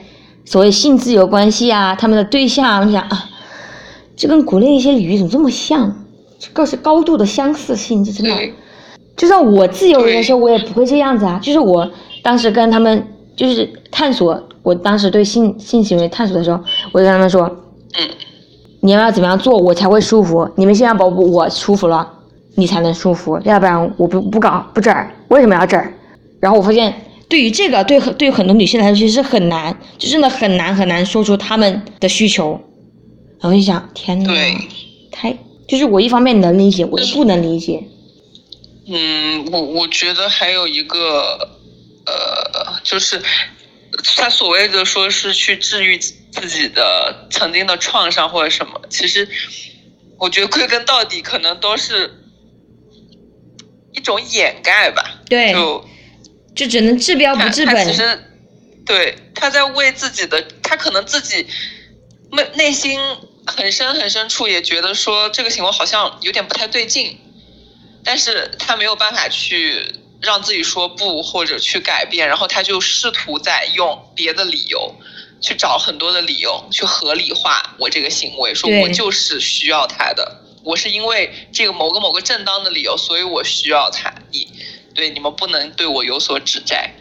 [0.45, 3.27] 所谓性自由关系啊，他们的对象，我就想啊。
[4.17, 5.95] 这跟国内一些鱼怎么这么像？
[6.39, 8.35] 这个是高度的相似性，这真的。
[9.17, 11.39] 就算我自由的时候，我也不会这样子啊。
[11.43, 11.91] 就是我
[12.23, 13.07] 当时跟他们
[13.37, 16.59] 就是探索，我当时对性性行为探索的时候，
[16.93, 17.43] 我就跟他们说
[17.99, 18.09] ：“嗯，
[18.81, 20.49] 你要要怎么样做，我才会舒服？
[20.57, 22.07] 你们先要保我舒服了，
[22.55, 25.93] 你才能舒服，要不然我不不搞不这儿，为什么要这儿？”
[26.41, 32.61] 然后我发现，对于这个，对很对于很多女性来说，其实很难，就真的很难很难说出他们的需求。
[33.41, 34.31] 然后就想，天呐，
[35.11, 35.37] 太
[35.69, 37.83] 就是我一方面能理解，我又不能理解。
[38.87, 41.49] 嗯，我我觉得还有一个，
[42.07, 43.23] 呃，就是
[44.17, 49.29] 他所谓的说是去治愈自己的曾经的创伤或者什么，其实
[50.19, 52.11] 我觉得归根到底可能都是
[53.93, 55.23] 一种掩盖吧。
[55.29, 55.85] 对，就
[56.61, 57.87] 就只能治标不治本。
[57.87, 58.19] 其实，
[58.85, 61.47] 对，他在为自己的，他可能自己
[62.33, 63.01] 内内心。
[63.47, 67.19] 很深很深处也觉得说这个行为好像有点不太对劲，
[68.05, 69.83] 但是他没有办法去
[70.21, 74.95] 让自己说不或者去改变，然后他就试图在用别的理由
[75.41, 84.47] 去找很多的理由去合理化我这个行为，说我就是需要他的，我是因为这个某个某个正当的理由，所以我需要他，你
[84.95, 86.95] 对你们不能对我有所指摘，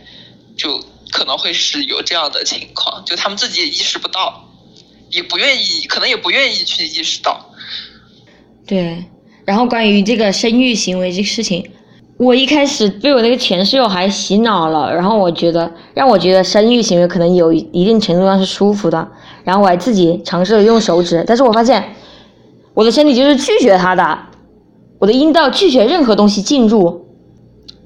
[0.57, 0.79] 就
[1.11, 4.45] 可能会是有这样的情况，就他们自己也意识不到。
[5.11, 7.49] 也不愿意，可能也不愿意去意识到。
[8.67, 9.03] 对，
[9.43, 11.67] 然后关于这个生育行为这个事情，
[12.17, 19.11] 我一开始被我那个前室友还洗脑了，然后我觉得让我觉得生育行为可能有一定程度上是舒服的，
[19.43, 21.95] 然后我还自己尝试了用手指，但是我发现
[22.75, 24.19] 我的身体就是拒绝它的，
[24.99, 27.08] 我的阴道拒绝任何东西进入，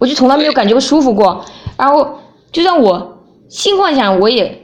[0.04, 1.46] 我就从来没有感觉过舒服过，
[1.78, 2.20] 然后
[2.52, 4.60] 就算我性幻想，我也。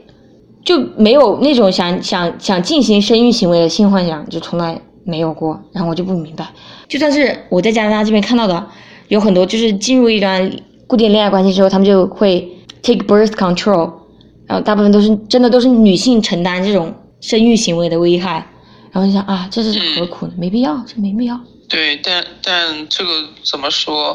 [0.62, 5.58] 就没有那种想想想进行生育行为的性幻想，就从来没有过。
[5.72, 6.46] 然后我就不明白，
[6.86, 8.66] 就算是我在加拿大这边看到的，
[9.08, 10.52] 有很多就是进入一段
[10.86, 12.46] 固定恋爱关系之后，他们就会
[12.82, 13.90] take birth control，
[14.46, 18.46] 然后大部分都是真的都是女性承担这种生育行为的危害。
[18.92, 20.34] 然后就想啊，这是何苦呢？
[20.36, 21.40] 没必要，这没必要。
[21.70, 23.10] 对，但但这个
[23.50, 24.14] 怎么说？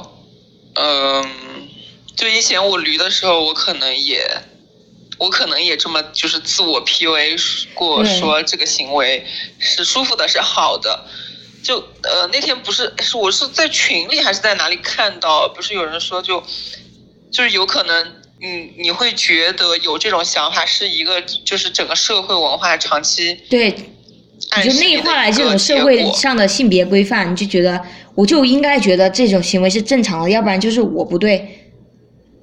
[0.75, 1.69] 嗯，
[2.15, 4.25] 就以前我驴的时候，我可能也。
[5.17, 7.39] 我可能也这么就是自我 PUA
[7.73, 9.25] 过，说这个行为
[9.59, 11.05] 是舒服的，是好的。
[11.63, 16.43] 就呃那天不是是我是在群里还是在哪里看到，不是有人说就
[17.31, 23.73] 就是有可能，嗯，你会觉得有这种想法是一个就是整个社会文化长期对，
[24.57, 27.81] 你就内化了这种社会上的性别规范，你就觉得
[28.13, 31.71] 我就应该觉得这种行为是正常的，要不然就是我不对，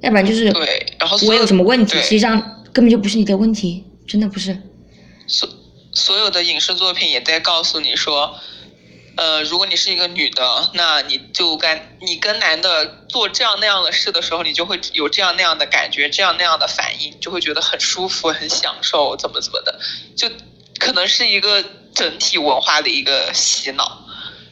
[0.01, 2.59] 要不然就是对，然后我有什么问题，实际上。
[2.75, 4.57] 根本就不是你的问题，真的不是。
[5.27, 5.47] 所
[5.93, 8.35] 所有的影视作品也在告诉你说，
[9.15, 19.79] 呃，如果你是一个女的，那你就该你跟男的做这样那样的事的时候，你就会有这样那样的感觉，这样那样的反应，就会觉得很舒服、很享受，怎么怎么的，
[20.17, 20.27] 就
[20.79, 21.63] 可能是一个
[21.95, 23.99] 整体文化的一个洗脑。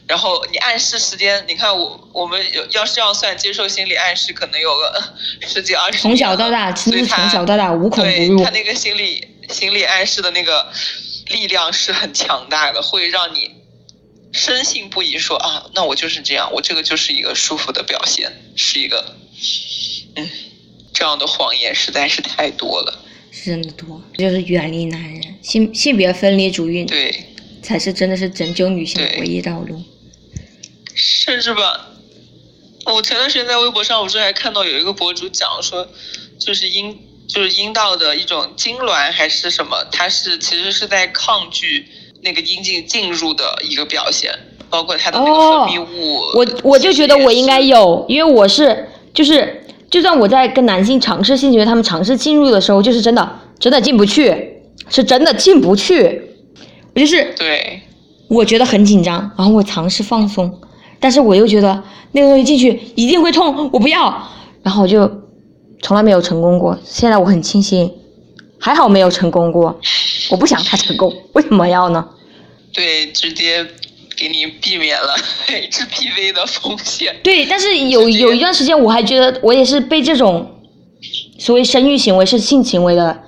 [0.07, 5.13] 然后你暗示时间，你看我我们有要是要算接受心理暗示，可能有个
[5.47, 8.43] 十几二十从小到大，其实从小到大无孔不入。
[8.43, 10.69] 他那个心理心理暗示的那个
[11.27, 13.51] 力量是很强大的，会让你
[14.33, 19.15] 深信不疑，说啊，那我就是这样，我这个就是一个舒服的表现，是一个
[20.17, 20.29] 嗯，
[20.93, 22.99] 这样的谎言实在是太多了，
[23.31, 27.30] 是真的多，就是远离男人，性性别分离主义，对，
[27.61, 29.81] 才是真的是拯救女性的唯一道路。
[30.93, 31.87] 甚至吧，
[32.85, 35.87] 我前段时间在微博上，我不是还看到有一个博主讲说，
[36.39, 36.97] 就是阴
[37.27, 41.85] 就是阴道的一种痉挛还是什么，它是其实是在抗拒
[42.21, 44.33] 那个阴茎进入的一个表现。
[44.69, 46.15] 包括它的那个分泌物。
[46.33, 56.21] 我我就觉得我应该有，因为我是就是就算我在跟男性尝试性行为，他们尝试进入的时候，就是真的真的进不去，是真的进不去。
[56.93, 57.81] 我就是对，
[58.27, 60.59] 我觉得很紧张，然后我尝试放松，
[60.99, 64.27] 但是我又觉得那个东西进去一定会痛，我不要，
[64.63, 65.09] 然后我就
[65.81, 66.77] 从来没有成功过。
[66.83, 67.91] 现在我很庆幸，
[68.59, 69.79] 还好没有成功过，
[70.29, 72.05] 我不想它成功，为什么要呢？
[72.73, 73.65] 对，直接
[74.17, 75.15] 给你避免了
[75.47, 77.15] HPV 的风险。
[77.23, 80.49] 对，但是有有一段时间，我还觉得我也是被这种
[81.39, 83.23] 所谓生育行为是性行为的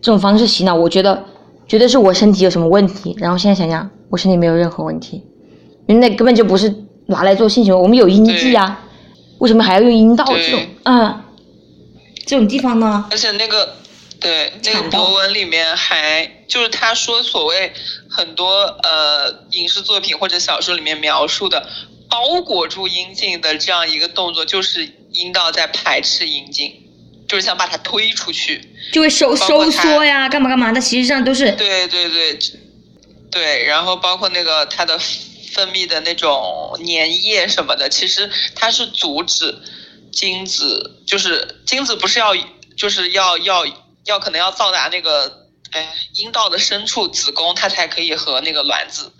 [0.00, 1.24] 这种方式洗脑，我觉得
[1.68, 3.14] 觉得是我身体有什么问题。
[3.18, 5.24] 然后现在想想，我身体没有任何问题，
[5.86, 6.74] 因为那根本就不是
[7.06, 8.84] 拿来做性行为，我们有阴蒂啊，
[9.38, 11.22] 为什么还要用阴道这种嗯
[12.24, 13.06] 这种地方呢？
[13.10, 13.76] 而且那个。
[14.18, 17.70] 对，那个博文里面还就是他说，所谓
[18.08, 21.68] 很多呃影视作品或者小说里面描述的
[22.08, 26.72] 包裹住阴茎的这样一个动作，就是阴道在排斥阴茎，
[27.28, 28.60] 就是想把它推出去，
[28.92, 32.38] 就会收收缩呀，干嘛干嘛的，实际上都是对对对
[33.30, 34.98] 对，然后包括那个它的
[35.52, 39.58] 分泌的那种粘液什么的，其实它是阻止
[40.12, 42.34] 精子，就是精子不是要
[42.76, 43.64] 就是要要。
[44.06, 49.10] 要可能要到达那个，哎，阴道的深处，子宫它才可以和那个卵子，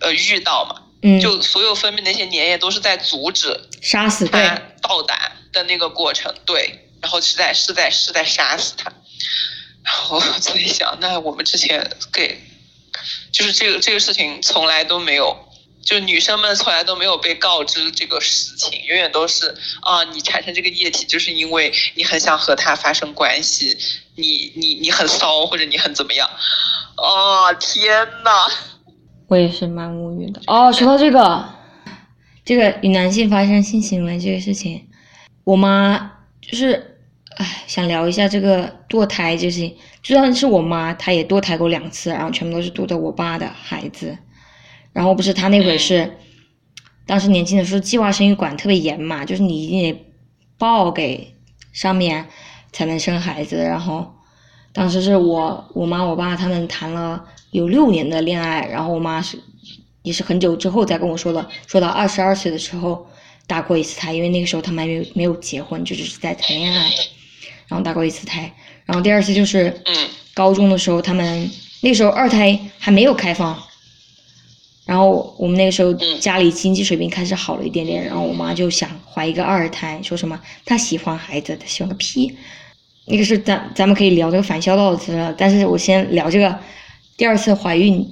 [0.00, 0.80] 呃，遇到嘛。
[1.02, 1.18] 嗯。
[1.18, 6.85] 就所有分泌那些粘液都是在阻止杀死它到达的那个过程，对。
[7.00, 8.92] 然后是在是在是在杀死他。
[9.82, 12.40] 然后在想，那我们之前给，
[13.32, 15.36] 就是这个这个事情从来都没有。
[15.84, 23.78] 就女生们从来都没有被告知这个实情，永远都是啊，你产生这个液体就是因为你很想和他发生关系，
[24.16, 26.28] 你你你很骚或者你很怎么样，
[26.96, 28.50] 啊天呐！
[29.28, 30.72] 我也是蛮无语的哦。
[30.72, 31.48] 说到这个，
[32.44, 34.88] 这个与男性发生性行为这个事情，
[35.44, 36.15] 我妈
[36.48, 36.98] 就是
[37.36, 39.76] 唉，想聊一下这个堕胎这事情。
[40.02, 44.16] 就算是我妈，她也堕胎过两次，然后全部都是堕的我爸的孩子。
[44.92, 46.16] 然后不是她那会是，
[47.04, 50.06] 当时年轻的时候计划生育管特别严嘛，就是你一定得
[50.56, 51.34] 报给
[51.72, 52.26] 上面
[52.72, 53.56] 才能生孩子。
[53.56, 54.14] 然后
[54.72, 59.38] 当时是我我妈我爸他们谈了有六年的恋爱，然后我妈是
[60.02, 63.06] 也是很久之后才跟我说的，说到二十二岁的时候
[63.46, 66.90] 打过一次胎，因为那个时候他们还没有没有结婚，就只是在谈恋爱，
[67.68, 68.52] 然后打过一次胎。
[68.84, 69.82] 然后第二次就是
[70.34, 73.62] 高中的时候，他们那时候二胎还没有开放。
[74.84, 82.36] 然后我们那个时候家里经济水平开始好了一点点，然后我妈就想怀一个二胎，说什么她喜欢孩子，她喜欢个屁。
[83.06, 86.56] 那个是咱咱们可以聊这个反孝道的事，但是我先聊这个
[87.16, 88.08] 第二次怀孕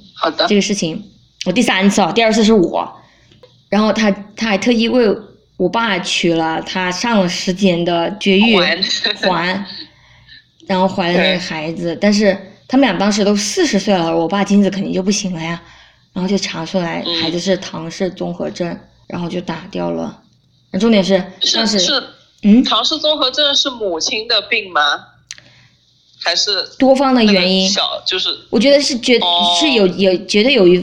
[0.49, 1.01] 这个事情。
[1.47, 2.93] 我第三次啊，第二次是我，
[3.75, 5.05] 然后他他还特意为
[5.57, 8.57] 我爸取了他上了十几年的绝育
[9.27, 9.67] 环，
[10.69, 11.99] 然后怀了那个孩子。
[12.01, 15.61] 但是他们俩当时都四十岁了，我爸精子肯定就不行了呀。
[16.13, 20.23] 然后就查出来孩子是唐氏综合症，然后就打掉了。
[20.79, 21.19] 重点是
[21.53, 22.01] 当时是
[22.45, 24.81] 嗯，唐氏综合症是母亲的病吗？
[26.23, 27.69] 还是多方的原因？
[27.69, 29.19] 小就是我觉得是绝
[29.59, 30.79] 是有有绝对有一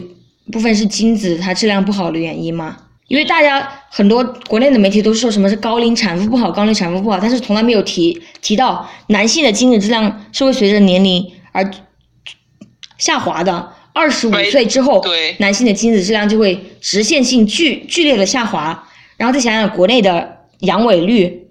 [0.51, 2.77] 部分是精子它质量不好的原因吗。
[3.07, 11.69] 因为大家很多国内的媒体都是说什么是高龄产妇不好，高龄产妇不好，但是从来没有提提到男性的精子质量是会随着年龄而
[12.97, 13.73] 下滑的。
[13.93, 15.03] 二十五岁之后，
[15.39, 18.87] 男性的精子质量就会直线性剧剧烈的下滑。
[19.17, 21.47] 然后再想想国内的阳痿率，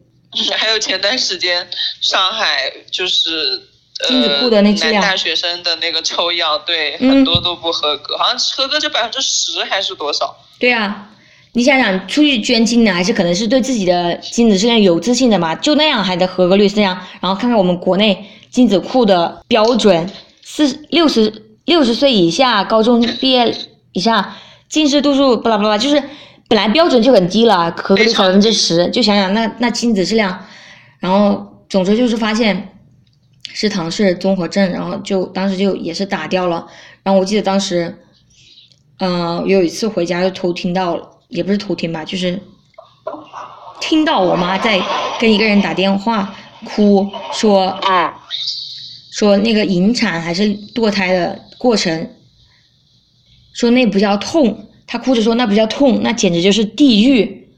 [0.56, 1.68] 还有前段时间
[2.00, 3.60] 上海就是
[4.08, 10.36] 精子库的那质量，大学生的那个抽样，对，很多都不合格，好像合格就百分之十还是多少？
[10.58, 11.08] 对啊，
[11.52, 15.54] 你想想出去捐精的，还是可能是对自己的精子质量有自信的嘛？
[15.54, 16.98] 就那样还得合格率是这样。
[17.20, 20.10] 然后看看我们国内精子库的标准，
[20.42, 21.46] 四六十。
[21.66, 23.54] 六十岁以下，高中毕业
[23.92, 24.34] 以下，
[24.68, 26.02] 近视度数巴拉巴拉，就是
[26.48, 30.46] 本来标准就很低了，合格率百分之十，就想想那那精子质量，
[30.98, 32.74] 然后总之就是发现
[33.52, 36.66] 是唐氏综合症，然后就当时就也是打掉了。
[37.02, 37.98] 然后我记得当时，
[38.98, 42.40] 嗯，有一次回家就偷听到了，也不是偷听吧，就是
[43.80, 44.80] 听到我妈在
[45.20, 46.34] 跟一个人打电话
[46.64, 48.20] 哭，说啊
[49.12, 50.44] 说那个引产还是
[50.74, 51.40] 堕胎的。
[51.60, 52.08] 过程，
[53.52, 57.50] 说那不叫痛，她哭着说那不叫痛，那简直就是地狱。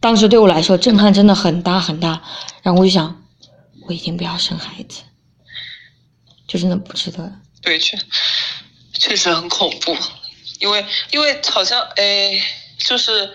[0.00, 2.20] 当时对我来说震撼真的很大很大，
[2.62, 3.23] 然后我就想，
[3.86, 5.02] 我一定不要生孩子，
[6.48, 7.32] 就真的不值得。
[7.62, 7.98] 对，确
[8.98, 9.96] 确实很恐怖。
[10.60, 12.42] 因为因为好像哎，
[12.78, 13.34] 就是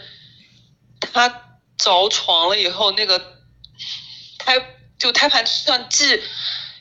[1.00, 1.30] 他
[1.78, 3.20] 着床了以后，那个
[4.38, 4.56] 胎
[4.97, 6.22] 就胎盘像寄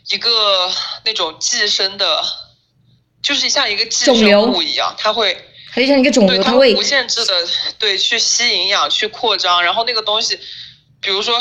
[0.09, 0.73] 一个
[1.05, 2.25] 那种寄生的，
[3.23, 5.45] 就是像一个寄生物一样，它会。
[5.71, 7.47] 它就像一个肿瘤，它会无限制的
[7.79, 10.35] 对去吸营养、去扩张，然后那个东西，
[10.99, 11.39] 比如说，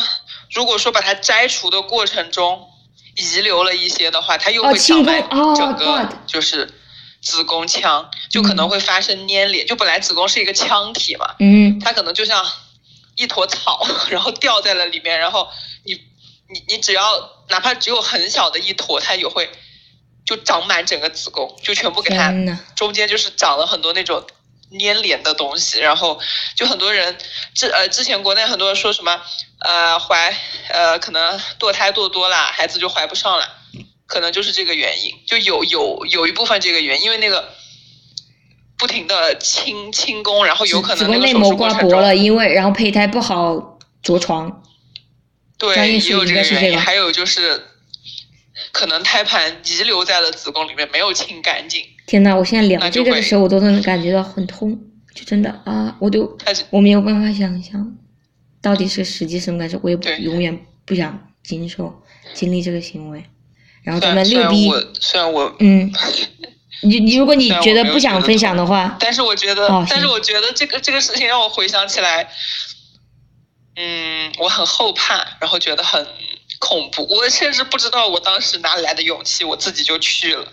[0.51, 2.69] 如果说把它摘除的过程中
[3.15, 5.21] 遗留了一些的话，它又会长满
[5.55, 6.69] 整个就是
[7.21, 9.65] 子宫腔，就可能会发生粘连。
[9.65, 12.45] 就本来子宫是一个腔体嘛，嗯，它可能就像
[13.15, 15.47] 一坨草，然后掉在了里面，然后
[15.83, 15.93] 你
[16.49, 19.49] 你你只要哪怕只有很小的一坨，它也会。
[20.25, 22.33] 就长满整个子宫，就全部给它
[22.75, 24.21] 中间就是长了很多那种
[24.71, 26.19] 粘连的东西，然后
[26.55, 27.17] 就很多人
[27.53, 29.21] 之呃之前国内很多人说什么
[29.59, 30.35] 呃怀
[30.69, 33.47] 呃可能堕胎堕多了，孩子就怀不上了，
[34.05, 37.53] 可能就是这个原因，就有有有一部分这个原因，因为那个
[38.77, 44.63] 不停的清清宫，然后有可能那个内膜刮薄了，因为然后胚胎不好着床，
[45.57, 47.67] 对，也有这个原因，还有就是。
[48.71, 51.83] 可能胎盘遗留在了子宫里面，没有清干净。
[52.07, 54.79] 天呐，我现在聊这个的时候，我都能感觉到很痛，
[55.13, 56.37] 就真的啊，我都
[56.69, 57.95] 我没有办法想象，
[58.61, 62.01] 到底是实际什么感受，我也永远不想经受
[62.33, 63.23] 经历这个行为。
[63.83, 65.91] 然后咱们六 B，虽然我嗯，
[66.83, 72.29] 你你如果你觉得不想分享的话，但是我觉得，但是我觉得这个这个事情让我回想起来，
[73.75, 76.07] 嗯，我很后怕，然后觉得很。
[76.59, 77.05] 恐怖！
[77.07, 80.43] 我甚至不知道我当时哪里来的勇气，我自己就去了。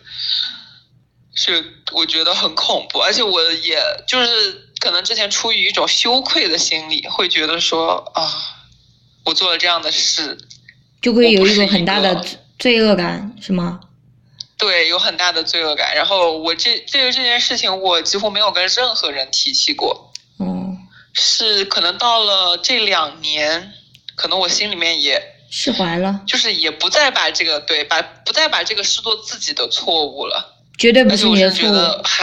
[1.35, 8.31] 是我觉得很恐怖，而且我也就是可能之前出于一种羞愧的心理，会觉得说啊，
[9.25, 10.39] 我做了这样的事，
[11.03, 12.25] 就会有一种很大的
[12.59, 13.81] 罪恶感，是吗？
[14.57, 15.95] 对，有很大的罪恶感。
[15.95, 20.13] 然后我这这个这件事情，我几乎没有跟任何人提起过。
[20.39, 20.79] 嗯。
[21.13, 23.73] 是可能到了这两年，
[24.15, 25.31] 可能我心里面也。
[25.51, 31.75] 释怀了，就是也不再把这个对，把不再把这个视作自己的错误了，绝对不是你的错误，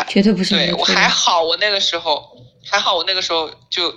[0.08, 2.38] 绝对不是对我还好，我那个时候
[2.70, 3.92] 还好，我那个时候就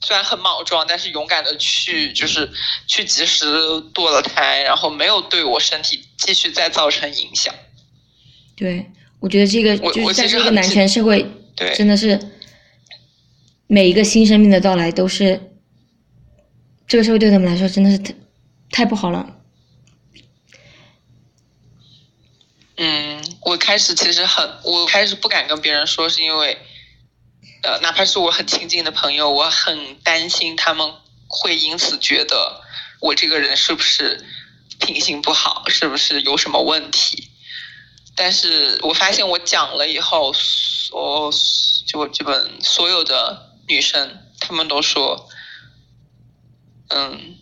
[0.00, 2.50] 虽然很莽撞，但是勇敢的去就是
[2.86, 3.46] 去及时
[3.92, 7.54] 堕了胎，然后没有对我身体继续再造成影响。
[8.56, 8.90] 对，
[9.20, 12.18] 我觉得这个就是在这个男权社会，对真的是
[13.66, 15.40] 每一个新生命的到来都是
[16.86, 18.14] 这个社会对他们来说真的是太。
[18.68, 19.24] 太不好了。
[22.76, 23.05] 嗯，
[23.46, 26.58] 我开始其实很，我开始不敢跟别人说，是因为，
[27.62, 30.92] 呃，哪怕是我很亲近的朋友，我很担心他们
[31.28, 32.60] 会因此觉得
[33.00, 34.26] 我这个人是不是
[34.80, 37.30] 品行不好，是不是有什么问题。
[38.16, 41.30] 但是我发现我讲了以后，所
[41.86, 45.28] 就基本所有的女生，她们都说，
[46.88, 47.36] 嗯。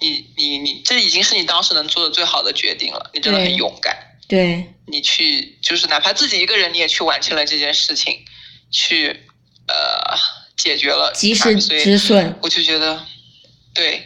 [0.00, 3.10] 你你你，这已经是你当时能做的最好的决定了。
[3.12, 4.07] 你真的很勇敢。
[4.28, 4.74] 对。
[4.86, 8.14] 你去，就是哪怕自己一个人，你也去完成了这件事情，
[8.70, 9.08] 去
[9.66, 10.16] 呃
[10.56, 11.12] 解决了。
[11.14, 12.34] 及时止损。
[12.40, 13.02] 我就觉得，
[13.74, 14.02] 对。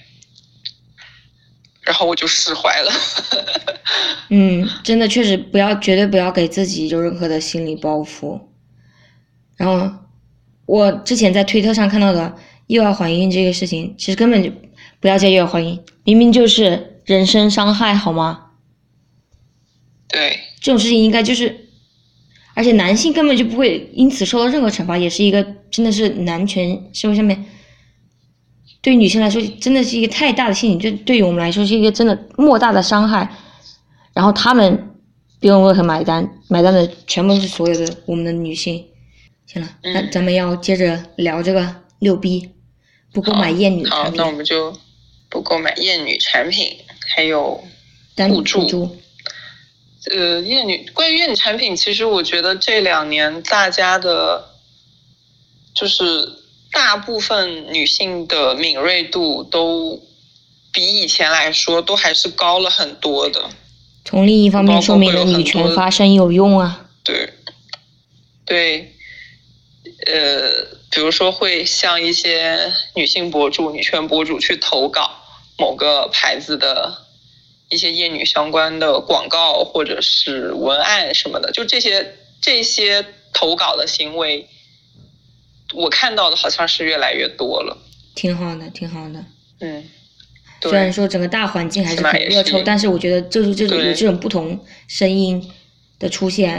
[1.82, 2.92] 然后我就释怀了。
[4.30, 8.40] 嗯，真的确实不要，绝对不要给自己有任何的心理包袱。
[9.56, 9.90] 然后，
[10.66, 12.34] 我之前在推特上看到的
[12.66, 14.50] 意外怀孕这个事情，其实根本就。
[15.00, 18.51] 不要介意怀孕，明明就是人身伤害，好吗？
[20.12, 21.68] 对，这种事情应该就是，
[22.54, 27.44] 而且男性根本就不会因此受到任何惩罚，也是一个真的是男权社会上面，
[28.80, 33.36] 对于女性来说真的是一个太大的心理，就对于我们来说是一个真的莫大的伤害。
[34.12, 34.90] 然后他们
[35.40, 38.84] 不用为何买单，买单的全部是所有的我们的女性。
[39.46, 42.50] 行了，那咱们要接着聊这个六 B，
[43.12, 44.76] 不购买厌女好，那我们就。
[45.32, 46.76] 不购买厌女产品，
[47.16, 47.64] 还有
[48.28, 48.94] 互助。
[50.10, 54.50] 呃，厌女关于厌女产品，其实我觉得这两年大家的，
[55.74, 56.28] 就是
[56.72, 60.02] 大部分女性的敏锐度都
[60.72, 63.48] 比以前来说都还是高了很多的。
[64.04, 66.86] 从另一方面说明了女权发声有用啊。
[67.04, 67.32] 对，
[68.44, 68.94] 对，
[70.06, 70.50] 呃，
[70.90, 75.18] 比如说会向一些女性博主、女权博主去投稿。
[75.58, 77.01] 某个牌子的
[77.72, 84.46] 一些厌女相关的广告或者是文案什么的，就这些这些投稿的行为，
[85.74, 87.78] 我看到的好像是越来越多了。
[88.14, 89.24] 挺好的，挺好的。
[89.60, 89.82] 嗯，
[90.60, 95.50] 虽然说整个大环境还是很热抽，但是我觉得就是这种有这种不同声音
[95.98, 96.54] 的出现，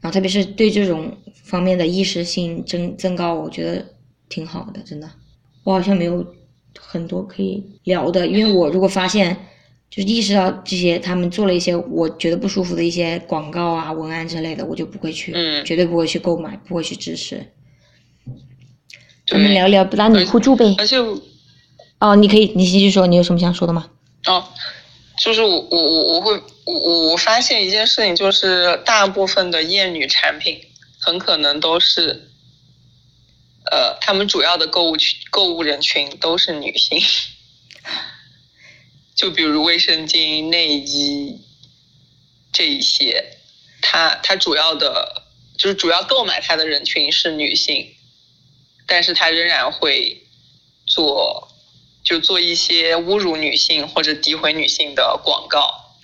[0.00, 1.14] 然后特别是对这种
[1.44, 3.84] 方面的意识性增增高，我觉得
[4.30, 5.10] 挺好的，真的。
[5.64, 6.26] 我好像没有
[6.78, 9.36] 很多可以聊的，因为我如果发现
[9.94, 17.36] 就是意识到这些他们做了一些我觉得不舒服的一些广告啊、文案之类的，我就不会去，嗯绝对不会去购买，不会去支持。
[19.26, 20.74] 对我们聊聊男女互助呗。
[20.78, 20.96] 而且
[21.98, 23.90] 哦，你可以，你继续说，你有什么想说的吗？
[24.26, 24.42] 哦，
[25.18, 26.32] 就是我我我我会
[26.64, 30.58] 我我我发现一件事情，就是大部分的厌女产品
[30.98, 32.30] 很可能都是，
[33.70, 36.98] 呃，他们主要的购物群购物人群都是女性，
[39.14, 41.40] 就比如卫生巾、内衣
[42.52, 43.38] 这一些，
[43.80, 45.22] 它它主要的
[45.56, 47.94] 就是主要购买它的人群是女性，
[48.86, 50.22] 但是它仍然会
[50.86, 51.48] 做
[52.02, 55.98] 就做一些侮辱女性或者诋毁女性的广告。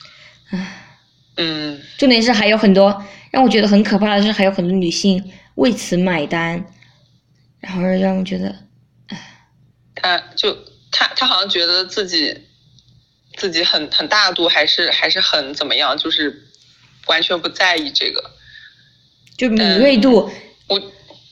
[0.51, 0.99] 唉，
[1.37, 6.65] 嗯，重点是还有很多让我觉得很可怕的是，还有很多女性为此买单，
[7.61, 8.55] 然后让我觉得，
[9.09, 9.19] 唉
[9.95, 10.57] 他就
[10.91, 12.48] 他他好像觉得自己
[13.39, 16.47] 自己很很大度，还是还是很怎么样，就是
[17.07, 18.23] 完全不在意这个。
[19.37, 20.29] 就敏锐度，
[20.67, 20.83] 我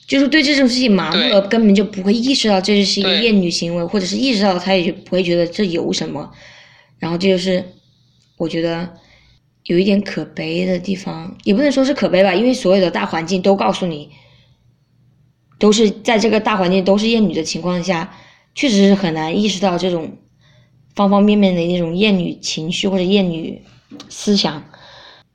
[0.07, 6.33] 就是对这种事情麻木了，根本就不会意识到这是一个对厌女行为，或者是意识到他也就不会觉得这有什么。
[6.99, 7.63] 然后这就是
[8.37, 8.89] 我觉得
[9.65, 14.11] 有一点可悲的地方，也不能说是可悲吧，因为所有的大环境都告诉你，
[15.59, 18.17] 都是在这个大环境都是厌女的情况下，
[18.55, 20.17] 确实是很难意识到这种
[20.97, 23.63] 方方面面的那种厌女情绪或者厌女
[24.09, 24.69] 思想。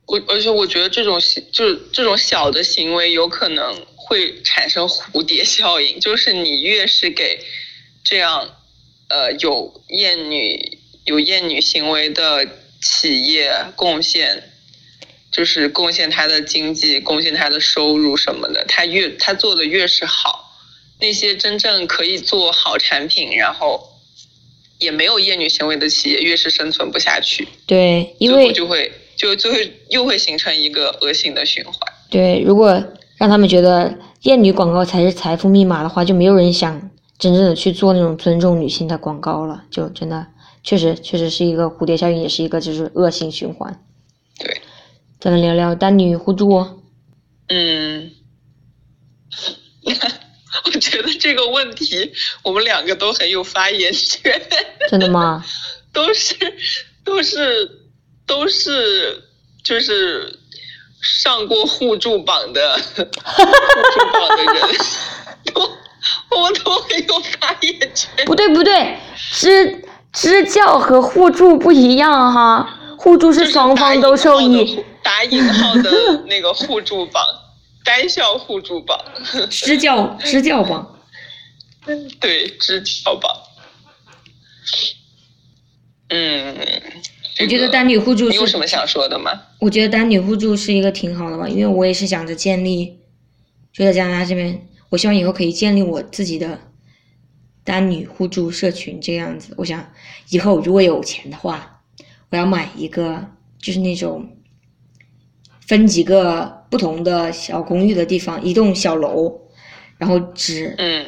[0.04, 1.18] 我而且我觉得这种
[1.52, 7.38] 就是这种小的行为有可能会产生蝴蝶效应，就是你越是给
[8.04, 8.56] 这样
[9.08, 12.46] 呃有厌女有厌女行为的
[12.82, 14.50] 企业贡献，
[15.30, 20.58] 就是贡献它的经济、贡献它的收入什么的，它越它做的越是好，
[21.00, 23.88] 那些真正可以做好产品，然后
[24.82, 27.46] 也没有厌女行为的企业，越是生存不下去。
[27.66, 31.74] 对，因为就会就就会又会形成一个恶性的循环。
[32.10, 32.82] 对，如果
[33.16, 39.64] 让他们觉得厌女广告才是财富密码的话，就没有人想真正的去做那种尊重女性的广告了。
[39.70, 40.26] 就真的
[40.64, 43.82] 确实确实是一个蝴蝶效应，也是一个就是恶性循环。
[44.38, 44.60] 对，
[45.20, 46.78] 咱们聊聊单女互助哦。
[47.48, 48.10] 嗯，
[50.66, 54.40] 我觉得这个问题我们两个都很有发言权，
[54.88, 55.44] 真的吗？
[55.92, 56.34] 都是
[57.04, 57.70] 都是
[58.26, 59.22] 都是
[59.62, 60.38] 就是
[61.00, 64.62] 上过互助榜的互助榜的人，
[65.52, 65.60] 都
[66.30, 68.24] 我们都很有发言权。
[68.24, 68.96] 不对不对，
[69.32, 77.22] 支支教和互助不一样哈，互助是双方都受益，打引号的那个互助榜，
[77.84, 78.98] 单向互助榜，
[79.50, 80.98] 支教支教榜。
[82.20, 83.30] 对，支教榜。
[86.08, 86.54] 嗯，
[87.40, 89.32] 我觉得单女互助你有什么想说的吗？
[89.58, 92.98] 我觉得单女互助是一个挺好的吧，因为我也是想着建立，
[93.72, 96.60] 就在加拿大这边，我希望以后可以建立我自己的
[97.64, 99.54] 单女互助社群这样子。
[99.56, 99.92] 我想
[100.28, 101.82] 以后如果有钱的话，
[102.30, 103.26] 我要买一个
[103.58, 104.36] 就是那种
[105.66, 109.30] 分几个不同的小公寓的地方，一栋小楼，
[109.98, 111.04] 然后只嗯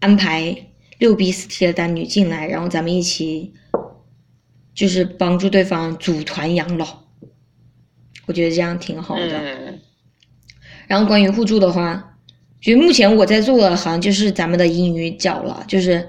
[0.00, 0.56] 安排
[0.98, 3.52] 六 B 四 T 的单女进来，然后咱们一起
[4.74, 7.04] 就是帮助对方组团养老。
[8.26, 9.38] 我觉得这样挺好的。
[9.38, 9.78] 嗯
[10.88, 12.18] 然后关于互助的话，
[12.60, 16.08] 觉得目前我在做的好像就是咱们的英语角了，就是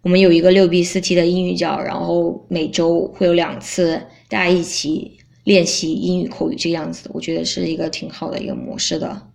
[0.00, 5.17] 我们有一个六 B 四 T 的英语角，然后每周会有两次大家一起
[5.48, 9.32] 练习英语口语这样子，我觉得是一个挺好的一个模式的。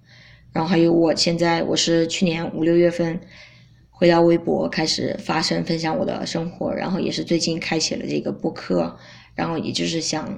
[0.52, 3.20] 然后还有我现在我是去年五六月份
[3.90, 8.96] 回到微博开始发声分享我的生活，然后也是最近开启了这个播客，
[9.34, 10.38] 然后也就是想，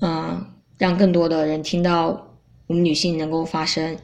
[0.00, 0.44] 嗯、
[0.76, 2.36] 让更多的人听到
[2.66, 3.96] 我们女性能够发声，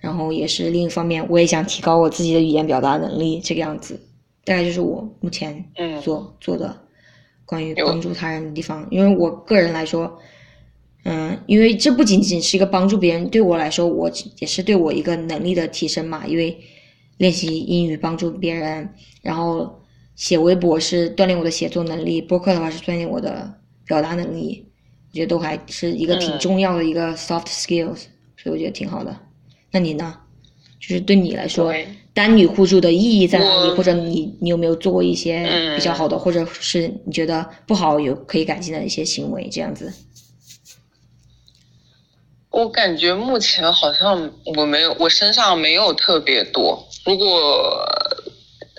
[0.00, 4.00] 然后也是另一方面，我也想提高我自己的语言表达能力，这个样子，
[4.44, 6.87] 大概就是我目前嗯所做的
[7.48, 8.86] 关于帮助他人的地方。
[8.90, 10.18] 因为我个人来说，
[11.04, 16.26] 嗯，因为这不仅仅是一个帮助别人，对我来说，我也是对我一个能力的提升嘛。
[16.26, 16.54] 因为
[17.16, 18.92] 练习英语帮助别人，
[19.22, 19.80] 然后
[20.14, 24.66] 写微博是锻炼我的写作能力，播客的话是锻炼我的表达能力，
[25.10, 28.02] 我觉得都还是一个挺嗯重要的一个 soft skills，、
[28.36, 29.16] 所以我觉得挺好的。
[29.72, 30.14] 那你呢？
[30.80, 31.74] 就是对你来说
[32.18, 33.70] 对，单女互助的意义在哪里？
[33.70, 39.48] 或者你你有没有做过一些嗯比较好的，或者是你觉得不好有可以改进的一些行为？
[39.50, 39.92] 这样子。
[42.50, 46.84] 我感觉目前好像我没有，我身上没有特别多。
[47.04, 47.86] 如果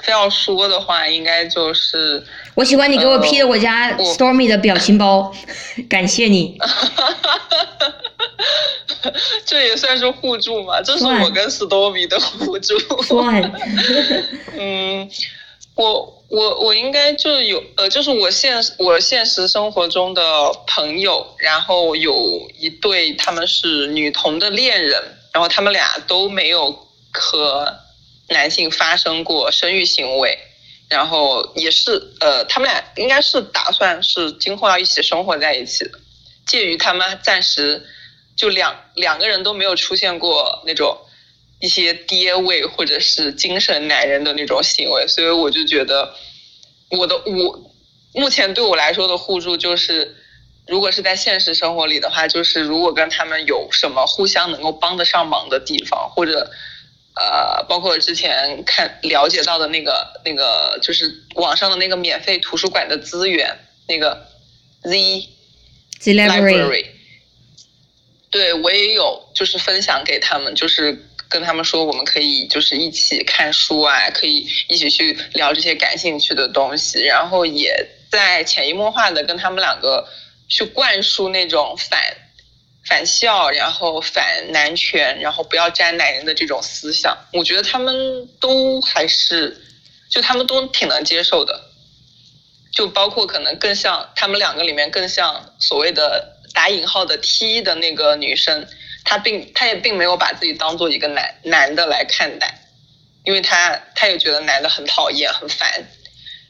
[0.04, 2.22] 非要说的话，应该就是
[2.60, 5.34] 我喜欢你给我 P 的我家 Stormy 的表情包，
[5.90, 6.58] 感谢你。
[9.46, 10.82] 这也算是互助嘛？
[10.84, 12.78] 这是我跟 Stormy 的互助。
[13.04, 13.42] 算。
[14.58, 15.10] 嗯，
[15.76, 20.22] 我我我应该就有呃，就是我现我现实生活中的
[20.68, 25.02] 朋友，然后有一对他们是女同的恋人，
[25.32, 26.78] 然后他们俩都没有
[27.14, 27.74] 和
[28.28, 30.38] 男性发生过生育行为，
[30.90, 36.00] 然后也是呃，他们俩应该是打算是今后要一起生活在一起的，
[36.46, 37.86] 介于他们暂时。
[38.36, 40.98] 就两两个人都没有出现过那种
[41.60, 46.16] 一些爹味或者是精神男人的那种行为，所以我就觉得
[46.90, 47.74] 我的我
[48.14, 50.16] 目前对我来说的互助就是，
[50.68, 56.50] 如果是在现实生活里的话，就是如果跟他们有什么互相能够帮得上忙的地方，或者
[57.20, 64.26] 呃，包括之前看了解到的那个那个就是网上的那个免费图书馆的资源，那个
[64.84, 65.28] Z
[66.00, 66.86] Z Library。
[68.32, 80.08] 对，我也有，就是分享给他们，就是跟他们说，我们可以就是一起看书啊，可以一起去聊这些感兴趣的东西，然后也在潜移默化的跟他们两个
[80.48, 82.00] 去灌输那种反
[82.90, 87.16] 反校，然后反男权，然后不要沾男人的这种思想。
[87.32, 89.62] 我觉得他们都还是，
[90.10, 91.70] 就他们都挺能接受的，
[92.74, 96.36] 就包括可能更像他们两个里面更像所谓的。
[96.52, 98.68] 打引号的 T 的那个女生，
[99.06, 102.60] 她并她也并没有把自己当做一个男男的来看待，
[103.24, 105.86] 因为她她也觉得男的很讨厌很烦，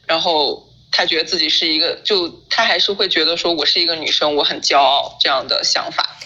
[0.06, 6.18] 然后她觉得自己是一个，就她还是会觉得说我是一个女生，我很骄傲这样的想法。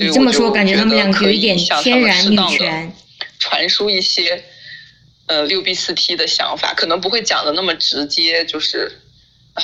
[0.00, 2.92] 你这么说，感觉他们两个有一点天然女权，
[3.38, 4.44] 传输一些
[5.26, 9.00] 呃六 B 四 T 的想法，可能不会讲的那么直接，就是
[9.54, 9.62] 啊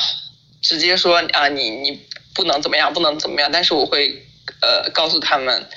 [0.62, 2.00] 直接说啊你你。
[2.36, 3.48] 不能怎么样，不能怎么样。
[3.52, 4.26] 但是我会，
[4.60, 5.68] 呃，告诉他们，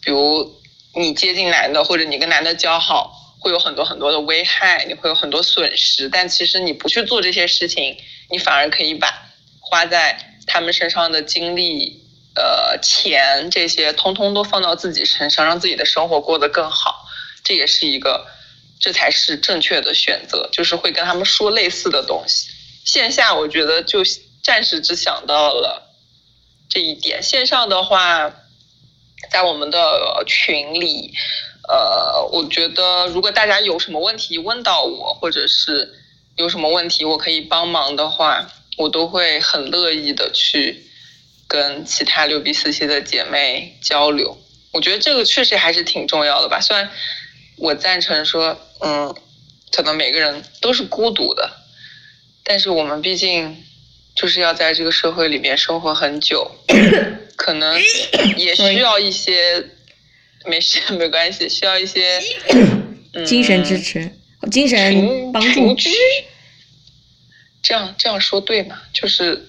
[0.00, 0.54] 比如
[0.94, 6.08] 你接近男的，或者你跟男的交好，会有很多很多的危害，你会有很多损失。
[6.08, 7.96] 但其实你不去做这些事情，
[8.30, 12.03] 你反而可以把花在他们身上的精力、
[12.34, 17.06] 呃，钱这些，通通都放到自己身上，让自己的生活过得更好。
[17.42, 18.26] 这也是一个，
[18.80, 20.48] 这才是正确的选择。
[20.52, 22.50] 就是会跟他们说类似的东西。
[22.84, 24.02] 线下我觉得就。
[24.44, 25.90] 暂时只想到了
[26.68, 27.22] 这一点。
[27.22, 28.30] 线上的话，
[29.30, 31.14] 在我们的群里，
[31.66, 35.94] 呃，我觉得如果大家有什么问题问到我，或者是
[36.36, 40.84] 有什么问题我可以帮忙的话，我都会很乐意的去
[41.48, 44.38] 跟其他六 B 四 C 的姐妹交流。
[44.72, 46.60] 我觉得这个确实还是挺重要的吧。
[46.60, 46.90] 虽然
[47.56, 49.14] 我赞成说，嗯，
[49.72, 51.50] 可能每个人都是孤独的，
[52.42, 53.64] 但是我们毕竟。
[54.16, 56.48] 就是要在这个社会里面生活很久，
[57.34, 57.76] 可能
[58.38, 59.66] 也需要一些，
[60.46, 62.22] 没事没关系，需要一些
[63.26, 64.08] 精神支持、
[64.52, 65.76] 精神帮助。
[67.60, 68.80] 这样这样说对吗？
[68.92, 69.48] 就是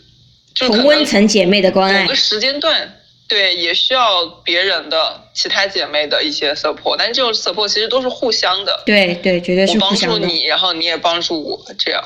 [0.56, 2.04] 同温层姐妹的关爱。
[2.04, 8.84] 某个时间段，对，也需要别人的其他姐妹的一些 support，但这种 support 其实都是互相的。
[8.86, 10.16] 对对，绝对是互相的。
[10.16, 12.04] 我帮助你，然后你也帮助我，这样。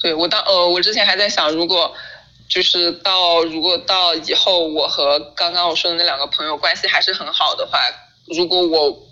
[0.00, 1.92] 对我当呃，我之前还在想，如果
[2.48, 7.80] 就是到如果到以后，我和刚刚我说的那两个朋友关系还是很好的话，
[8.26, 9.08] 如果我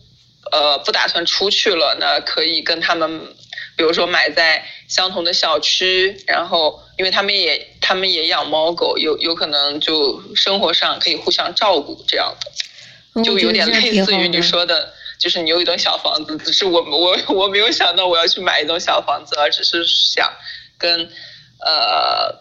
[0.53, 3.34] 呃不打算出去了，那可以跟他们，
[3.77, 12.35] 比如说买在相同的小区，然后因为他们也他们也养猫狗，有有可能就生活上可以互相照顾这样
[13.14, 20.31] 的，就有点类似于你说的，就是你有一栋小房子，只是我我我没有想到我要去买一栋小房子，而只是想。
[20.77, 21.09] 跟
[21.61, 22.35] 呃，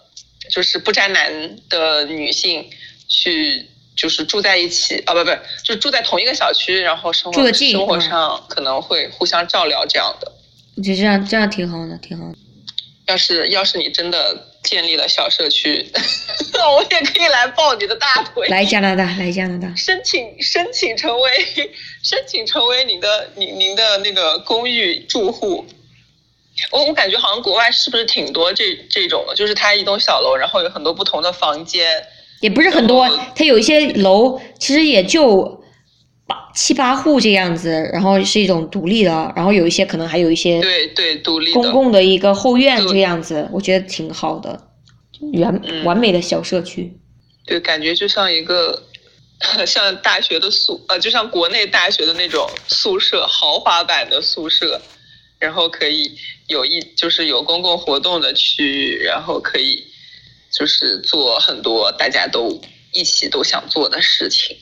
[0.49, 2.67] 就是不沾男的女性
[3.07, 5.31] 去，就是住在一起啊，不不，
[5.63, 10.32] 就住在同一个小区，然后生活生活上可能会互相照料这样的。
[10.75, 12.35] 我觉得这样这样挺好的，挺好的。
[13.07, 15.85] 要是要是你真的建立了小社区，
[16.55, 18.47] 我也可以来抱你的大腿。
[18.47, 21.29] 来加拿大，来加拿大，申请申请成为
[22.01, 25.65] 申请成为您的您您的那个公寓住户。
[26.71, 32.01] 我我感觉好像国外是不是挺多这这种的，就是它一栋小楼，然后有很多不同的房间，
[32.39, 35.62] 也不是很多，它有一些楼其实也就
[36.25, 44.67] 八七八户这样子，然后是一种独立的，然后有一些可能还有一些对对独立公共的一个后院这样子，我觉得挺好的，
[45.39, 46.97] 完完美的小社区。
[47.45, 48.83] 对，感觉就像一个
[49.67, 54.81] 像大学的宿呃，就像国内大学的那种宿舍，豪华版的宿舍，
[55.39, 56.09] 然后可以
[56.47, 59.83] 有一就是有公共活动的区域，然后可以
[60.49, 62.61] 就是做很多大家都
[62.93, 64.55] 一起都想做的事情。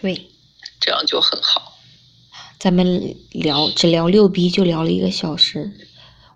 [0.00, 0.20] 对，
[0.80, 1.78] 这样就很好。
[2.58, 5.70] 咱们聊只聊六 B 就聊了一个小时，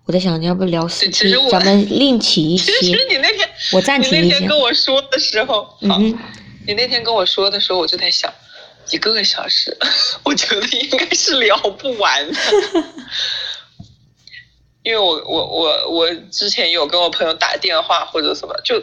[0.05, 2.71] 我在想要不聊四 T，咱们另起一期。
[2.81, 4.21] 其实你那天我暂停一下。
[4.21, 6.17] 你那天跟我说的时候，嗯，
[6.65, 8.33] 你那天跟我说的时候，我就在想，
[8.89, 9.77] 一个小时，
[10.23, 12.39] 我觉得应该是聊不完的。
[14.81, 18.81] 因为我我我我之前有跟我朋友打电话或者什么，就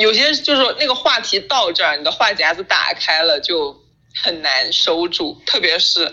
[0.00, 3.84] 有些就是那个话题到这儿，你的话匣子打开了就。
[4.22, 6.12] 很难收住，特别是，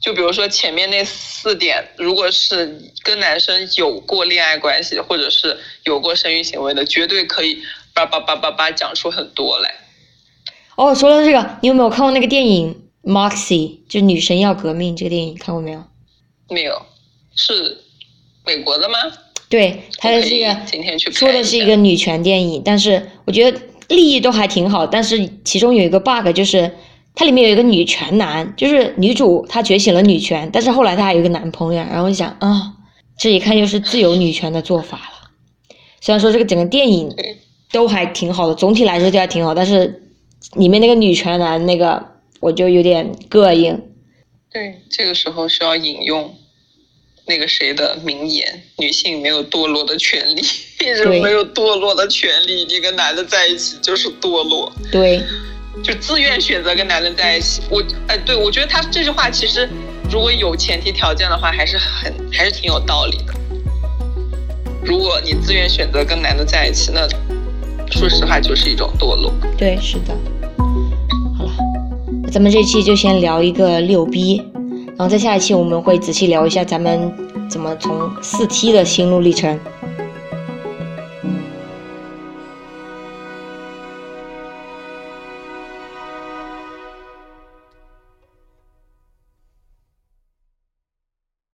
[0.00, 9.74] 就比如说前面那四点，如果是跟男生有过恋爱关系，或者是有过生育行为的，绝对可以叭叭叭叭叭讲出很多来。
[10.76, 13.68] 哦，说到这个，你有没有看过那个电影《Moxie》？
[13.88, 15.84] 就女神要革命这个电影，看过没有？
[16.48, 16.86] 没有，
[17.34, 17.78] 是
[18.44, 18.98] 美国的吗？
[19.48, 26.70] 对，它是一个今天去说的是一个女权电影，但是我觉得利益都还挺好，但是其中有一个 bug 就是。
[27.16, 32.72] 它里面有一个女权男，就是女主她觉醒了女权，但是后来她还有一个男朋友，然后我就想啊，
[33.16, 35.30] 这一看就是自由女权的做法了。
[36.00, 37.14] 虽然说这个整个电影
[37.70, 40.02] 都还挺好的，总体来说就还挺好，但是
[40.56, 42.04] 里面那个女权男那个
[42.40, 43.80] 我就有点膈应。
[44.52, 46.34] 对，这个时候需要引用
[47.26, 50.42] 那个谁的名言：女性没有堕落的权利，
[51.22, 54.72] 没有堕落的权利，你跟男的在一起就是堕落。
[54.90, 55.22] 对。
[55.82, 59.68] 就自愿选择跟男人在一起，我哎，对我觉得他这句话其实
[60.10, 63.34] 如果有前提条件的话，还是很还是挺有道理的。
[64.84, 67.08] 如果你自愿选择跟男的在一起，那
[67.90, 69.32] 说实话就是一种堕落。
[69.56, 70.14] 对，是的。
[71.36, 71.52] 好了，
[72.30, 74.42] 咱们这期就先聊一个六 B，
[74.88, 77.12] 然后在下一期我们会仔细聊一下咱们
[77.48, 79.58] 怎么从四 T 的心路历程。